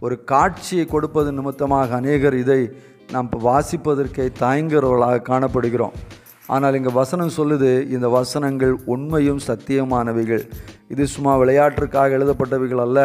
ஒரு 0.00 0.16
காட்சியை 0.24 0.86
கொடுப்பது 0.86 1.32
நிமித்தமாக 1.32 1.94
அநேகர் 1.94 2.34
இதை 2.34 2.60
நாம் 3.12 3.28
வாசிப்பதற்கே 3.44 4.26
தயங்குறவர்களாக 4.40 5.26
காணப்படுகிறோம். 5.30 5.96
ஆனால் 6.54 6.76
இங்கே 6.78 6.92
வசனம் 7.00 7.36
சொல்லுது 7.38 7.70
இந்த 7.94 8.06
வசனங்கள் 8.18 8.74
உண்மையும் 8.94 9.42
சத்தியமானவைகள். 9.48 10.44
இது 10.92 11.04
சும்மா 11.14 11.32
விளையாட்டிற்காக 11.42 12.16
எழுதப்பட்டவைகள் 12.18 12.82
அல்ல. 12.86 12.98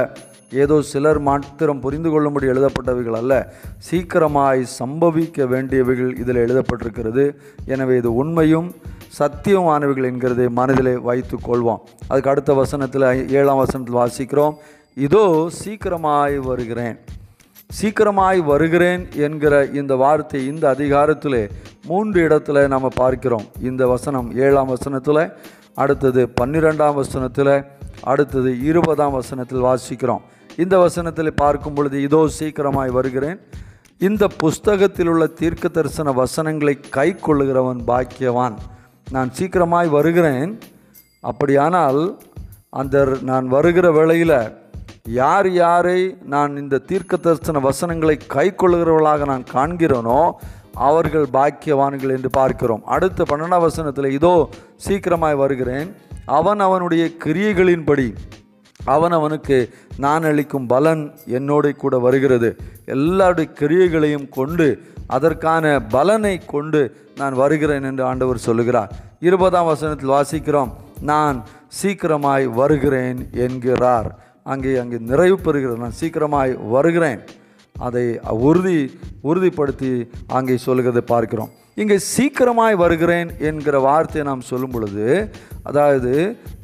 ஏதோ 0.63 0.75
சிலர் 0.89 1.19
மாத்திரம் 1.27 1.81
புரிந்து 1.83 2.09
கொள்ளும்படி 2.13 2.45
எழுதப்பட்டவைகள் 2.53 3.17
அல்ல. 3.21 3.33
சீக்கிரமாய் 3.87 4.61
சம்பவிக்க 4.79 5.47
வேண்டியவைகள் 5.53 6.11
இதில் 6.21 6.43
எழுதப்பட்டிருக்கிறது. 6.45 7.25
எனவே 7.73 7.95
இது 8.01 8.11
உண்மையும் 8.21 8.69
சத்தியமானவைகள் 9.19 10.09
என்கிறதை 10.11 10.47
மனதிலே 10.59 10.95
வைத்து 11.09 11.37
கொள்வோம். 11.47 11.83
அதுக்கு 12.09 12.31
அடுத்த 12.33 12.53
வசனத்தில் 12.61 13.07
ஏழாம் 13.39 13.61
வசனத்தில் 13.63 14.01
வாசிக்கிறோம். 14.03 14.55
இதோ 15.07 15.25
சீக்கிரமாய் 15.61 16.37
வருகிறேன். 16.49 16.97
சீக்கிரமாய் 17.77 18.39
வருகிறேன் 18.49 19.03
என்கிற 19.27 19.53
இந்த 19.79 19.93
வார்த்தை 20.01 20.39
இந்த 20.51 20.65
அதிகாரத்திலே 20.75 21.43
மூன்று 21.88 22.20
இடத்துல 22.27 22.68
நாம் 22.74 22.88
பார்க்கிறோம். 22.96 23.46
இந்த 23.70 23.84
வசனம் 23.88 24.27
ஏழாம் 24.46 24.72
வசனத்தில் 24.75 25.22
அடுத்தது 25.84 26.22
பன்னிரெண்டாம் 26.42 26.98
வசனத்தில் 27.01 27.56
அடுத்தது 28.12 28.50
இருபதாம் 28.70 29.18
வசனத்தில் 29.20 29.65
வாசிக்கிறோம். 29.68 30.24
இந்த 30.63 30.75
வசனத்தில் 30.77 31.39
பார்க்கும் 31.44 31.74
பொழுது 31.74 31.98
இதோ 32.01 32.22
சீக்கிரமாய் 32.39 32.92
வருகிறேன். 32.98 33.39
இந்த 34.08 34.27
புஸ்தகத்தில் 34.44 35.08
உள்ள 35.08 35.25
தீர்க்க 35.42 35.68
தரிசன 35.68 36.12
வசனங்களை 36.12 36.75
கை 36.98 37.10
கொள்ளுகிறவன் 37.25 37.82
பாக்கியவான். 37.89 38.56
நான் 39.12 39.32
சீக்கிரமாய் 39.39 39.89
வருகிறேன். 39.98 40.51
அப்படியானால் 41.24 42.01
அந்த 42.82 43.06
நான் 43.22 43.46
வருகிற 43.48 43.88
வேளையில் 43.92 44.38
யார் 45.20 45.48
யாரை 45.51 46.00
நான் 46.34 46.54
இந்த 46.58 46.84
தீர்க்க 46.89 47.18
தரிசன 47.18 47.60
வசனங்களை 47.60 48.15
கை 48.27 48.48
கொள்ளுகிறவர்களாக 48.51 49.25
நான் 49.32 49.46
காண்கிறேனோ 49.54 50.22
அவர்கள் 50.75 51.27
பாக்கியவான்கள் 51.34 52.15
என்று 52.15 52.29
பார்க்கிறோம். 52.29 52.84
அடுத்த 52.86 53.24
பன்னெண்டாம் 53.29 53.65
வசனத்தில் 53.67 54.10
இதோ 54.12 54.50
சீக்கிரமாய் 54.88 55.36
வருகிறேன். 55.36 55.96
அவன் 56.25 56.60
அவனுடைய 56.60 57.10
கிரியைகளின்படி 57.24 58.15
அவன் 58.79 59.12
அவனுக்கு 59.12 59.70
நான் 59.98 60.24
அளிக்கும் 60.24 60.65
பலன் 60.65 61.13
என்னோட 61.27 61.72
கூட 61.75 61.98
வருகிறது. 61.98 62.50
எல்லாருடைய 62.86 63.51
கிரியைகளையும் 63.60 64.29
கொண்டு 64.29 64.67
அதற்கான 65.08 65.82
பலனை 65.82 66.46
கொண்டு 66.46 66.82
நான் 67.15 67.34
வருகிறேன் 67.34 67.84
என்று 67.84 68.03
ஆண்டவர் 68.03 68.38
சொல்லுகிறார். 68.38 68.91
இருபதாம் 69.20 69.65
வசனத்தில் 69.65 70.10
வாசிக்கிறோம். 70.10 70.72
நான் 71.01 71.44
சீக்கிரமாய் 71.82 72.46
வருகிறேன் 72.53 73.29
என்கிறார். 73.32 74.20
அங்கே 74.44 74.77
அங்கே 74.77 74.98
நிறைவு 74.98 75.39
பெறுகிறது. 75.46 75.77
நான் 75.77 76.00
சீக்கிரமாய் 76.01 76.58
வருகிறேன். 76.70 77.22
அதை 77.88 78.03
உறுதி 78.50 78.79
உறுதிப்படுத்தி 79.29 79.91
அங்கே 80.38 80.55
சொல்கிறத 80.65 81.01
பார்க்கிறோம். 81.13 81.51
இங்கே 81.82 81.98
சீக்கிரமாய் 82.15 82.75
வருகிறேன் 82.82 83.29
என்கிற 83.48 83.79
வார்த்தையை 83.86 84.24
நாம் 84.27 84.46
சொல்லும் 84.50 84.74
பொழுது 84.75 85.05
அதாவது 85.70 86.12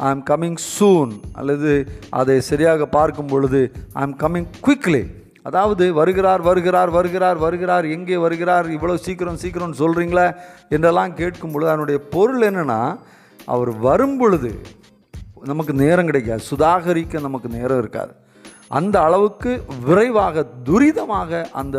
ஐ 0.06 0.10
எம் 0.12 0.25
கம்மிங் 0.30 0.60
சூன் 0.75 1.12
அல்லது 1.39 1.72
அதை 2.20 2.38
சரியாக 2.51 2.86
பார்க்கும் 2.98 3.32
பொழுது 3.34 3.62
ஐ 4.00 4.03
எம் 4.08 4.15
கம்மிங் 4.24 4.48
குவிக்லி 4.68 5.03
அதாவது 5.50 5.86
வருகிறார் 6.00 6.41
வருகிறார் 6.48 6.91
வருகிறார் 6.98 7.38
வருகிறார் 7.46 7.86
எங்கே 7.96 8.18
வருகிறார் 8.25 8.68
இவ்வளோ 8.77 8.96
சீக்கிரம் 9.06 9.41
சீக்கிரம்னு 9.44 9.82
சொல்கிறீங்களே 9.84 10.27
என்றெல்லாம் 10.75 11.15
கேட்கும் 11.22 11.53
பொழுது 11.53 11.72
அதனுடைய 11.74 12.00
பொருள் 12.15 12.48
என்னென்னா 12.50 12.82
அவர் 13.53 13.72
வரும் 13.88 14.18
பொழுது 14.18 14.51
நமக்கு 15.51 15.74
நேரம் 15.84 16.10
கிடைக்காது. 16.10 16.41
சுதாகரிக்க 16.50 17.22
நமக்கு 17.27 17.50
நேரம் 17.58 17.80
இருக்காது. 17.84 18.12
அந்த 18.78 18.96
அளவுக்கு 19.08 19.51
விரைவாக 19.88 20.46
துரிதமாக 20.70 21.42
அந்த 21.62 21.78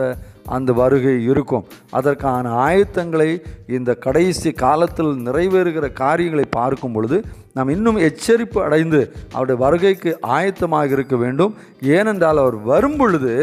அந்த 0.55 0.71
வருகை 0.79 1.13
இருக்கும். 1.31 1.67
அதற்கான 1.99 2.45
ஆயத்தங்களை 2.67 3.29
இந்த 3.77 3.91
கடைசி 4.05 4.51
காலத்தில் 4.63 5.13
நிறைவேறுகிற 5.27 5.87
காரியங்களை 6.01 6.47
பார்க்கும் 6.59 6.95
பொழுது 6.97 7.19
நாம் 7.57 7.73
இன்னும் 7.75 8.01
எச்சரிப்பு 8.09 8.59
அடைந்து 8.67 9.01
அவருடைய 9.35 9.59
வருகைக்கு 9.65 10.13
ஆயத்தமாக 10.37 10.97
இருக்க 10.97 11.17
வேண்டும். 11.25 11.55
ஏனென்றால் 11.99 12.43
அவர் 12.45 12.59
வரும் 12.73 12.99
பொழுது 13.03 13.35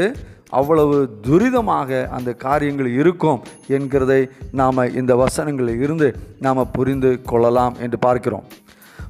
அவ்வளவு 0.59 0.97
துரிதமாக 1.27 1.89
அந்த 2.17 2.29
காரியங்கள் 2.45 2.89
இருக்கும் 3.01 3.41
என்கிறதை 3.77 4.21
நாம் 4.61 4.89
இந்த 5.01 5.15
வசனங்களில் 5.23 5.81
இருந்து 5.85 6.09
நாம் 6.45 6.71
புரிந்து 6.77 7.11
கொள்ளலாம் 7.31 7.77
என்று 7.85 7.99
பார்க்கிறோம். 8.07 8.47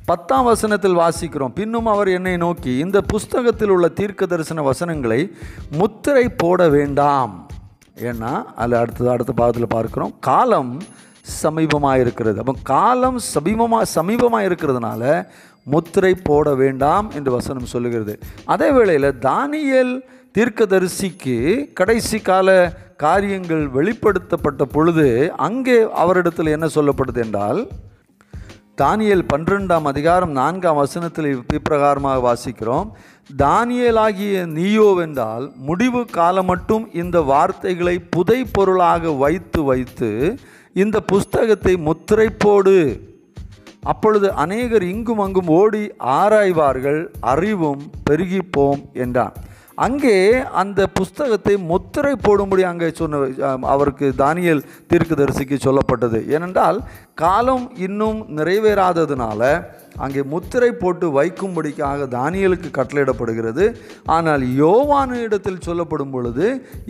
பத்தாம் 0.09 0.47
வசனத்தில் 0.49 0.99
வாசிக்கிறோம். 1.01 1.53
பின்னும் 1.57 1.87
அவர் 1.93 2.09
என்னை 2.17 2.33
நோக்கி 2.43 2.71
இந்த 2.83 2.97
புஸ்தகத்தில் 3.11 3.71
உள்ள 3.73 3.87
தீர்க்க 3.99 4.27
தரிசன 4.31 4.63
வசனங்களை 4.67 5.19
முத்திரை 5.79 6.23
போட 6.41 6.67
வேண்டாம். 6.75 7.33
ஏன்னா 8.09 8.31
அதில் 8.61 8.79
அடுத்தது 8.81 9.09
அடுத்த 9.13 9.33
பாகத்தில் 9.39 9.73
பார்க்கிறோம். 9.75 10.13
காலம் 10.29 10.71
சமீபமாக 11.41 12.01
இருக்கிறது. 12.03 12.37
அப்போ 12.43 12.55
காலம் 12.71 13.19
சமீபமாக 13.33 13.89
சமீபமாக 13.97 14.47
இருக்கிறதுனால 14.49 15.03
முத்திரை 15.73 16.13
போட 16.29 16.53
வேண்டாம் 16.61 17.09
என்று 17.17 17.31
வசனம் 17.37 17.71
சொல்லுகிறது. 17.73 18.15
அதே 18.53 18.69
வேளையில் 18.77 19.09
தானியல் 19.27 19.93
தீர்க்கதரிசிக்கு 20.37 21.37
கடைசி 21.79 22.19
கால 22.29 22.49
காரியங்கள் 23.05 23.63
வெளிப்படுத்தப்பட்ட 23.77 24.63
பொழுது 24.75 25.07
அங்கே 25.49 25.77
அவரிடத்தில் 26.03 26.55
என்ன 26.55 26.69
சொல்லப்படுது 26.77 27.21
என்றால் 27.25 27.61
தானியல் 28.79 29.23
பன்னிரெண்டாம் 29.31 29.87
அதிகாரம் 29.91 30.33
நான்காம் 30.37 30.77
வசனத்தில் 30.79 31.27
இப்பிரகாரமாக 31.57 32.19
வாசிக்கிறோம். 32.25 32.89
தானியலாகிய 33.43 34.43
நீயோவென்றால் 34.57 35.45
முடிவு 35.67 36.01
காலம் 36.17 36.47
மட்டும் 36.51 36.85
இந்த 37.01 37.17
வார்த்தைகளை 37.31 37.95
புதை 38.15 38.39
பொருளாக 38.55 39.11
வைத்து 39.23 39.63
வைத்து 39.63 40.11
இந்த 40.83 40.99
புஸ்தகத்தை 41.11 41.73
முத்திரை 41.87 42.29
போடு 42.45 42.77
அப்பொழுது 43.93 44.29
அநேகர் 44.43 44.85
இங்கும் 44.93 45.23
அங்கும் 45.25 45.51
ஓடி 45.59 45.83
ஆராய்வார்கள் 46.19 47.01
அறிவும் 47.33 47.83
பெருகிப்போம் 48.09 48.81
என்றான். 49.05 49.35
அங்கே 49.83 50.15
அந்த 50.61 50.79
புஸ்தகத்தை 50.99 51.55
முத்திரை 51.71 52.13
போடும்படி 52.27 52.63
அங்கே 52.69 52.89
சொன்ன 52.99 53.19
அவருக்கு 53.73 54.07
தானியல் 54.21 54.63
தீர்க்கதரிசிக்கு 54.91 55.57
சொல்லப்பட்டது. 55.65 56.19
ஏனென்றால் 56.35 56.79
காலம் 57.23 57.65
இன்னும் 57.87 58.19
நிறைவேறாததுனால 58.37 59.41
அங்கே 60.05 60.21
முத்திரை 60.33 60.71
போட்டு 60.81 61.05
வைக்கும்படிக்காக 61.19 62.07
தானியலுக்கு 62.17 62.71
கட்டளையிடப்படுகிறது. 62.79 63.65
ஆனால் 64.17 64.43
யோவானு 64.63 65.17
இடத்தில் 65.27 65.65
சொல்லப்படும் 65.67 66.13
பொழுது 66.15 66.47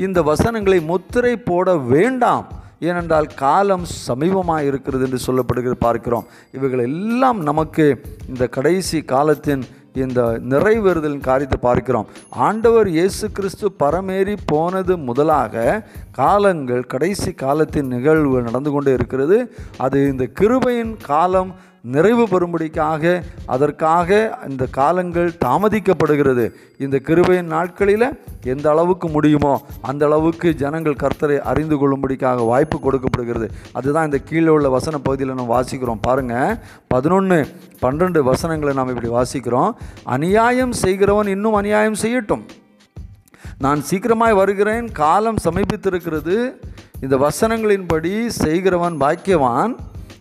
இந்த 0.08 0.22
வசனங்களை 0.31 0.79
முத்திரை 0.93 1.36
போட 1.51 1.77
வேண்டாம். 1.93 2.48
ஏனென்றால் 2.89 3.27
காலம் 3.41 3.86
சமீபமாக 4.08 4.67
இருக்கிறது 4.67 5.03
என்று 5.08 5.19
சொல்லப்படுகிறது 5.25 5.77
பார்க்கிறோம். 5.88 6.27
இவைகள் 6.58 6.84
எல்லாம் 6.89 7.39
நமக்கு 7.50 7.86
இந்த 8.31 8.46
கடைசி 8.58 9.00
காலத்தின் 9.13 9.63
இந்த 9.93 10.39
நிறைவேறுதலின் 10.50 11.27
காரியத்தை 11.29 11.60
பார்க்கிறோம். 11.62 12.08
ஆண்டவர் 12.29 12.88
இயேசு 12.88 13.31
கிறிஸ்து 13.31 13.72
பரமேறி 13.79 14.36
போனது 14.46 14.98
முதலாக 14.98 15.84
காலங்கள் 16.12 16.86
கடைசி 16.86 17.31
காலத்தின் 17.31 17.88
நிகழ்வு 17.88 18.41
நடந்து 18.41 18.72
கொண்டே 18.72 18.93
இருக்கிறது. 18.93 19.55
அது 19.77 20.08
இந்த 20.08 20.27
கிருபையின் 20.39 20.96
காலம் 21.05 21.55
நிறைவு 21.81 22.24
பெறும்படிக்காக 22.24 23.24
அதற்காக 23.45 24.39
இந்த 24.50 24.65
காலங்கள் 24.65 25.29
தாமதிக்கப்படுகிறது. 25.45 26.45
இந்த 26.77 27.01
கிருபையின் 27.07 27.51
நாட்களில் 27.55 28.07
எந்த 28.43 28.69
அளவுக்கு 28.69 29.09
முடியுமோ 29.09 29.62
அந்த 29.81 30.05
அளவுக்கு 30.05 30.55
ஜனங்கள் 30.55 31.01
கர்த்தரை 31.03 31.39
அறிந்து 31.39 31.75
கொள்ளும்படிக்காக 31.75 32.45
வாய்ப்பு 32.45 32.79
கொடுக்கப்படுகிறது. 32.79 33.50
அதுதான் 33.74 34.05
இந்த 34.05 34.17
கீழே 34.17 34.48
உள்ள 34.48 34.69
வசன 34.69 34.98
பகுதியில் 34.98 35.36
நம்ம 35.36 35.62
வாசிக்கிறோம். 35.62 36.01
பாருங்கள் 36.01 36.57
பதினொன்று 36.88 37.48
பன்னெண்டு 37.81 38.19
வசனங்களை 38.19 38.75
நாம் 38.75 38.95
இப்படி 38.95 39.12
வாசிக்கிறோம். 39.17 39.71
அநியாயம் 40.03 40.71
செய்கிறவன் 40.71 41.27
இன்னும் 41.27 41.53
அநியாயம் 41.53 42.01
செய்யட்டும். 42.01 42.45
நான் 43.57 43.81
சீக்கிரமாய் 43.91 44.36
வருகிறேன் 44.36 44.91
காலம் 44.91 45.39
சமீபித்திருக்கிறது. 45.43 46.53
இந்த 47.01 47.17
வசனங்களின்படி 47.17 48.27
செய்கிறவன் 48.27 48.98
பாக்கியவான். 48.98 49.75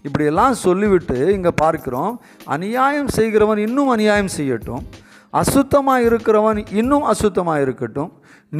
இப்படியெல்லாம் 0.08 0.56
சொல்லிவிட்டு 0.66 1.18
இங்கே 1.36 1.52
பார்க்கிறோம். 1.64 2.12
அநியாயம் 2.54 3.12
செய்கிறவன் 3.18 3.60
இன்னும் 3.66 3.92
அநியாயம் 3.96 4.34
செய்யட்டும். 4.38 4.84
அசுத்தமாக 5.40 6.06
இருக்கிறவன் 6.08 6.60
இன்னும் 6.80 7.06
அசுத்தமாக 7.12 7.64
இருக்கட்டும். 7.66 8.10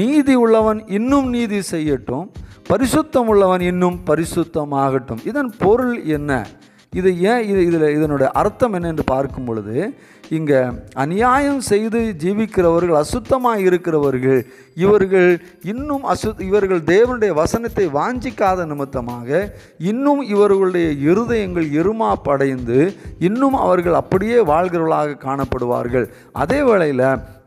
நீதி 0.01 0.35
உள்ளவன் 0.45 0.81
இன்னும் 0.99 1.29
நீதி 1.37 1.61
செய்யட்டும். 1.75 2.27
பரிசுத்தம் 2.71 3.29
உள்ளவன் 3.33 3.63
இன்னும் 3.73 3.99
பரிசுத்தமாகட்டும். 4.11 5.21
இதன் 5.31 5.53
பொருள் 5.65 5.95
என்ன? 6.17 6.33
இது 6.99 7.11
ஏன் 7.31 7.43
இது 7.51 7.61
இதில் 7.69 7.95
இதனுடைய 7.97 8.29
அர்த்தம் 8.41 8.75
என்ன 8.77 8.91
என்று 8.93 9.05
பார்க்கும் 9.05 9.47
பொழுது 9.49 9.77
இங்கே 10.37 10.61
அநியாயம் 11.03 11.61
செய்து 11.71 12.01
ஜீவிக்கிறவர்கள் 12.23 13.01
அசுத்தமாக 13.03 13.65
இருக்கிறவர்கள் 13.69 14.41
இவர்கள் 14.77 15.31
இன்னும் 15.63 16.05
அசு 16.13 16.29
இவர்கள் 16.49 16.83
தேவனுடைய 16.91 17.33
வசனத்தை 17.41 17.85
வாஞ்சிக்காத 17.97 18.67
நிமித்தமாக 18.67 19.29
இன்னும் 19.93 20.23
இவர்களுடைய 20.35 20.89
இருதயங்கள் 21.07 21.67
எருமாப்படைந்து 21.81 22.79
இன்னும் 23.29 23.57
அவர்கள் 23.65 23.99
அப்படியே 24.01 24.39
வாழ்கிறவர்களாக 24.53 25.19
காணப்படுவார்கள். 25.27 26.07
அதே 26.43 26.61
வேளையில் 26.63 27.05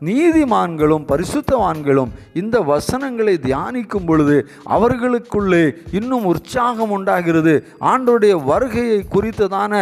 நீதிமான்களும் 0.08 1.04
பரிசுத்தவான்களும் 1.10 2.12
இந்த 2.32 2.56
வசனங்களை 2.70 3.34
தியானிக்கும் 3.46 4.06
பொழுது 4.06 4.36
அவர்களுக்குள்ளே 4.76 5.62
இன்னும் 5.98 6.24
உற்சாகம் 6.24 6.94
உண்டாகிறது. 6.96 7.54
ஆண்டோடைய 7.92 8.34
வருகையை 8.44 9.00
குறித்ததான 9.14 9.72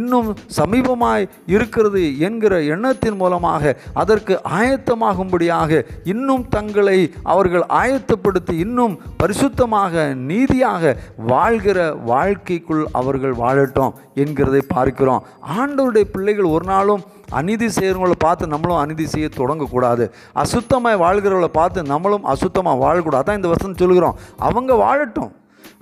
இன்னும் 0.00 0.28
சமீபமாய் 0.58 1.28
இருக்கிறது 1.54 2.02
என்கிற 2.18 2.49
எண்ணத்தின் 2.72 3.16
மூலமாக 3.16 3.72
அதற்கு 4.02 4.34
ஆயத்தமாகும்படியாக 4.58 5.80
இன்னும் 6.04 6.44
தங்களை 6.48 6.98
அவர்கள் 7.22 7.64
ஆயத்தப்படுத்தி 7.80 8.54
இன்னும் 8.66 8.94
பரிசுத்தமாக 9.22 10.04
நீதியாக 10.14 10.96
வாழ்கிற 11.32 11.78
வாழ்க்கைக்குள் 12.12 12.84
அவர்கள் 12.92 13.34
வாழட்டும் 13.42 13.96
என்கிறதை 14.24 14.62
பார்க்கிறோம். 14.76 15.24
ஆண்டவருடைய 15.58 16.06
பிள்ளைகள் 16.14 16.52
ஒரு 16.54 16.64
நாளும் 16.64 17.04
அநீதி 17.40 17.66
செய்கிறவங்களை 17.66 18.16
பார்த்து 18.26 18.52
நம்மளும் 18.52 18.80
அநீதி 18.82 19.04
செய்ய 19.06 19.26
தொடங்கக்கூடாது. 19.40 20.06
அசுத்தமாக 20.44 21.02
வாழ்கிறவங்கள 21.04 21.50
பார்த்து 21.58 21.90
நம்மளும் 21.92 22.24
அசுத்தமாக 22.34 22.82
வாழக்கூடாது. 22.84 23.22
அதான் 23.24 23.38
இந்த 23.40 23.50
வசனம் 23.54 23.80
சொல்கிறோம் 23.82 24.18
அவங்க 24.48 24.72
வாழட்டும். 24.84 25.30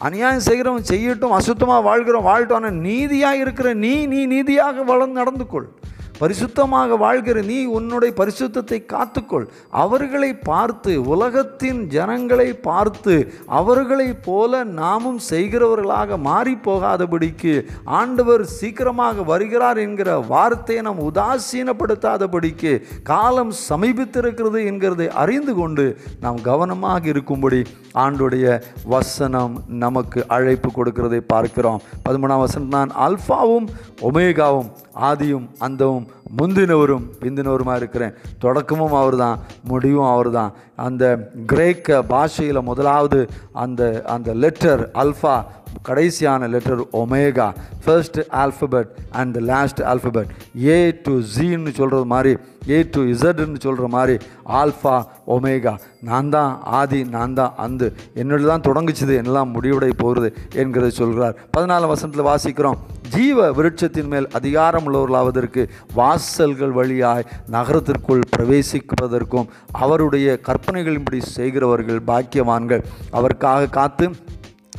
அநியாயம் 0.07 0.47
செய்கிறவன் 0.49 0.89
செய்யட்டும் 0.91 1.37
அசுத்தமாக 1.39 1.83
வாழ்கிறோம் 1.89 2.27
வாழட்டும். 2.29 2.59
ஆனால் 2.59 2.81
நீதியாக 2.89 3.43
இருக்கிற 3.43 3.69
நீ 3.85 3.93
நீ 4.13 4.21
நீதியாக 4.35 4.83
வளர்ந்து 4.91 5.21
நடந்து 5.21 5.47
கொள் 5.47 5.69
பரிசுத்தமாக 6.21 6.97
வாழ்கிற 7.05 7.43
நீ 7.51 7.59
உன்னுடைய 7.77 8.13
பரிசுத்தத்தை 8.21 8.79
காத்துக்கொள். 8.95 9.47
அவர்களை 9.83 10.31
பார்த்து 10.51 10.93
உலகத்தின் 11.15 11.81
ஜனங்களை 11.95 12.49
பார்த்து 12.69 13.15
அவர்களைப் 13.59 14.23
போல 14.25 14.63
நாமும் 14.81 15.21
செய்கிறவர்களாக 15.31 16.19
மாறி 16.29 16.55
போகாதபடிக்கு 16.67 17.55
ஆண்டவர் 18.01 18.45
சீக்கிரமாக 18.57 19.23
வருகிறார் 19.23 19.79
என்கிற 19.79 20.19
வார்த்தையை 20.33 20.83
நாம் 20.89 21.05
உதாசீனப்படுத்தாதபடிக்கு 21.09 22.73
காலம் 23.03 23.53
சமீபித்திருக்கிறது 23.69 24.61
என்கிறதை 24.73 25.09
அறிந்து 25.25 25.55
கொண்டு 25.55 25.87
நாம் 26.21 26.41
கவனமாக 26.43 27.09
இருக்கும்படி 27.09 27.63
ஆண்டுடைய 28.05 28.47
வசனம் 28.95 29.55
நமக்கு 29.85 30.19
அழைப்பு 30.37 30.69
கொடுக்கிறதை 30.71 31.21
பார்க்கிறோம். 31.33 31.81
பதிமூணாம் 32.09 32.45
வசனம் 32.45 32.75
நான் 32.77 32.93
அல்ஃபாவும் 33.07 33.67
ஒமேகாவும் 34.09 34.71
ஆதியும் 35.11 35.49
அந்தவும் 35.67 36.07
முந்தினவரும் 36.39 37.05
பிந்தினவருமா 37.21 37.77
இருக்கிறேன். 37.77 38.15
தொடக்கமும் 38.39 38.93
அவர் 38.93 39.17
தான் 39.17 39.39
முடிவும் 39.65 40.11
அவர் 40.11 40.31
தான் 40.31 40.53
அந்த 40.77 41.05
கிரேக்க 41.47 42.03
பாஷையில் 42.05 42.63
முதலாவது 42.63 43.21
அந்த 43.53 43.83
அந்த 44.07 44.35
லெட்டர் 44.35 44.91
அல்ஃபா 44.95 45.37
கடைசியான 45.89 46.49
letter 46.49 46.83
omega 46.93 47.49
first 47.85 48.21
alphabet 48.35 48.91
and 49.13 49.35
the 49.35 49.41
last 49.53 49.83
alphabet 49.83 50.31
A 50.65 50.79
to 51.03 51.15
ஜீன்னு 51.37 51.73
சொல்கிறது 51.75 52.05
மாதிரி 52.05 52.33
ஏ 52.69 52.79
டு 52.95 53.01
இசட்னு 53.13 53.61
சொல்கிற 53.67 53.87
மாதிரி 53.89 54.17
ஆல்ஃபா 54.61 54.97
ஒமேகா 55.35 55.75
நான் 56.09 56.29
தான் 56.29 56.53
ஆதி 56.79 57.01
நான் 57.15 57.35
தான் 57.35 57.55
அந்து. 57.65 57.87
என்னோட 58.21 58.43
தான் 58.45 58.65
தொடங்குச்சுது 58.67 59.15
எல்லாம் 59.23 59.53
முடிவுடை 59.55 59.91
போகிறது 59.97 60.29
என்கிறதை 60.63 60.91
சொல்கிறார் 61.01 61.37
பதினாலாம் 61.57 61.93
வசனத்தில் 61.93 62.29
வாசிக்கிறோம். 62.29 62.79
ஜீவ 63.15 63.53
விருட்சத்தின் 63.53 64.11
மேல் 64.13 64.27
அதிகாரம் 64.39 64.87
உள்ளவர்களாவதற்கு 64.89 65.63
வாசல்கள் 65.95 66.75
வழியாய் 66.79 67.29
நகரத்திற்குள் 67.55 68.25
பிரவேசிப்பதற்கும் 68.37 69.49
அவருடைய 69.83 70.39
கற்பனைகளின்படி 70.49 71.21
செய்கிறவர்கள் 71.37 72.03
பாக்கியவான்கள். 72.11 72.85
அவருக்காக 73.11 73.71
காத்து 73.79 74.07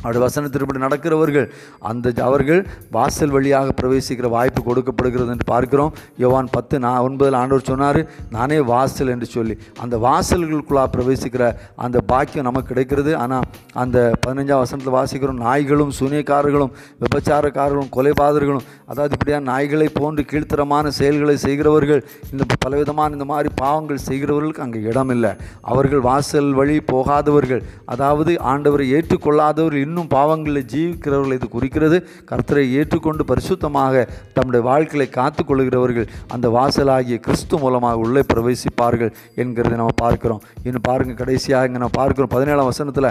அவருடைய 0.02 0.22
வசனத்திற்படி 0.26 0.80
நடக்கிறவர்கள் 0.86 1.46
அந்த 1.90 2.14
அவர்கள் 2.28 2.60
வாசல் 2.96 3.34
வழியாக 3.36 3.74
பிரவேசிக்கிற 3.80 4.28
வாய்ப்பு 4.36 4.60
கொடுக்கப்படுகிறது 4.68 5.30
என்று 5.34 5.46
பார்க்கிறோம். 5.52 5.92
யோவான் 6.22 6.50
பத்து 6.56 6.74
நான் 6.84 7.02
ஒன்பதில் 7.06 7.38
ஆண்டவர் 7.40 7.68
சொன்னார் 7.70 8.00
நானே 8.36 8.58
வாசல் 8.72 9.12
என்று 9.14 9.28
சொல்லி. 9.36 9.54
அந்த 9.84 9.94
வாசல்களுக்குள்ளாக 10.06 10.90
பிரவேசிக்கிற 10.96 11.44
அந்த 11.86 11.98
பாக்கியம் 12.12 12.48
நமக்கு 12.48 12.70
கிடைக்கிறது. 12.72 13.12
ஆனால் 13.22 13.46
அந்த 13.82 13.98
பதினஞ்சாம் 14.24 14.62
வசனத்தில் 14.64 14.96
வாசிக்கிறோம் 14.98 15.42
நாய்களும் 15.46 15.92
சூனியக்காரர்களும் 15.98 16.72
விபச்சாரக்காரர்களும் 17.04 17.92
கொலைபாதர்களும் 17.96 18.66
அதாவது 18.90 19.14
இப்படியான 19.16 19.46
நாய்களை 19.52 19.88
போன்று 19.98 20.22
கீழ்த்தரமான 20.30 20.90
செயல்களை 21.00 21.36
செய்கிறவர்கள் 21.46 22.02
இந்த 22.32 22.44
பலவிதமான 22.64 23.16
இந்த 23.18 23.26
மாதிரி 23.32 23.50
பாவங்கள் 23.62 24.04
செய்கிறவர்களுக்கு 24.08 24.64
அங்கே 24.66 24.80
இடமில்லை. 24.90 25.32
அவர்கள் 25.72 26.02
வாசல் 26.10 26.50
வழி 26.60 26.76
போகாதவர்கள் 26.92 27.62
அதாவது 27.92 28.32
ஆண்டவரை 28.52 28.86
ஏற்றுக்கொள்ளாதவர்கள் 28.96 29.86
இன்னும் 29.90 30.10
பாவங்களில் 30.16 30.68
ஜீவிக்கிறவர்கள் 30.72 31.36
இது 31.38 31.48
குறிக்கிறது. 31.54 31.98
கர்த்தரை 32.30 32.64
ஏற்றுக்கொண்டு 32.78 33.22
பரிசுத்தமாக 33.30 34.04
தம்முடைய 34.36 34.62
வாழ்க்கையை 34.70 35.08
காத்து 35.18 35.42
கொள்கிறவர்கள் 35.44 36.10
அந்த 36.34 36.46
வாசலாகிய 36.56 37.18
கிறிஸ்து 37.26 37.58
மூலமாக 37.62 38.02
உள்ளே 38.04 38.22
பிரவேசிப்பார்கள் 38.32 39.12
என்கிறதை 39.42 39.76
நம்ம 39.80 39.94
பார்க்கிறோம். 40.04 40.42
இன்னும் 40.66 40.86
பாருங்கள் 40.88 41.20
கடைசியாக 41.22 41.68
இங்கே 41.68 41.80
நம்ம 41.82 41.98
பார்க்கிறோம். 42.00 42.32
பதினேழாம் 42.34 42.70
வசனத்தில் 42.72 43.10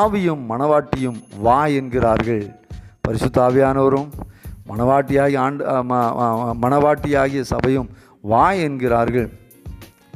ஆவியும் 0.00 0.42
மணவாட்டியும் 0.52 1.18
வா 1.46 1.60
என்கிறார்கள். 1.80 2.44
பரிசுத்தாவியானவரும் 3.06 4.10
மணவாட்டியாகி 4.70 5.36
ஆண்டு 5.44 5.62
மணவாட்டியாகிய 6.64 7.42
சபையும் 7.52 7.88
வா 8.32 8.44
என்கிறார்கள். 8.66 9.28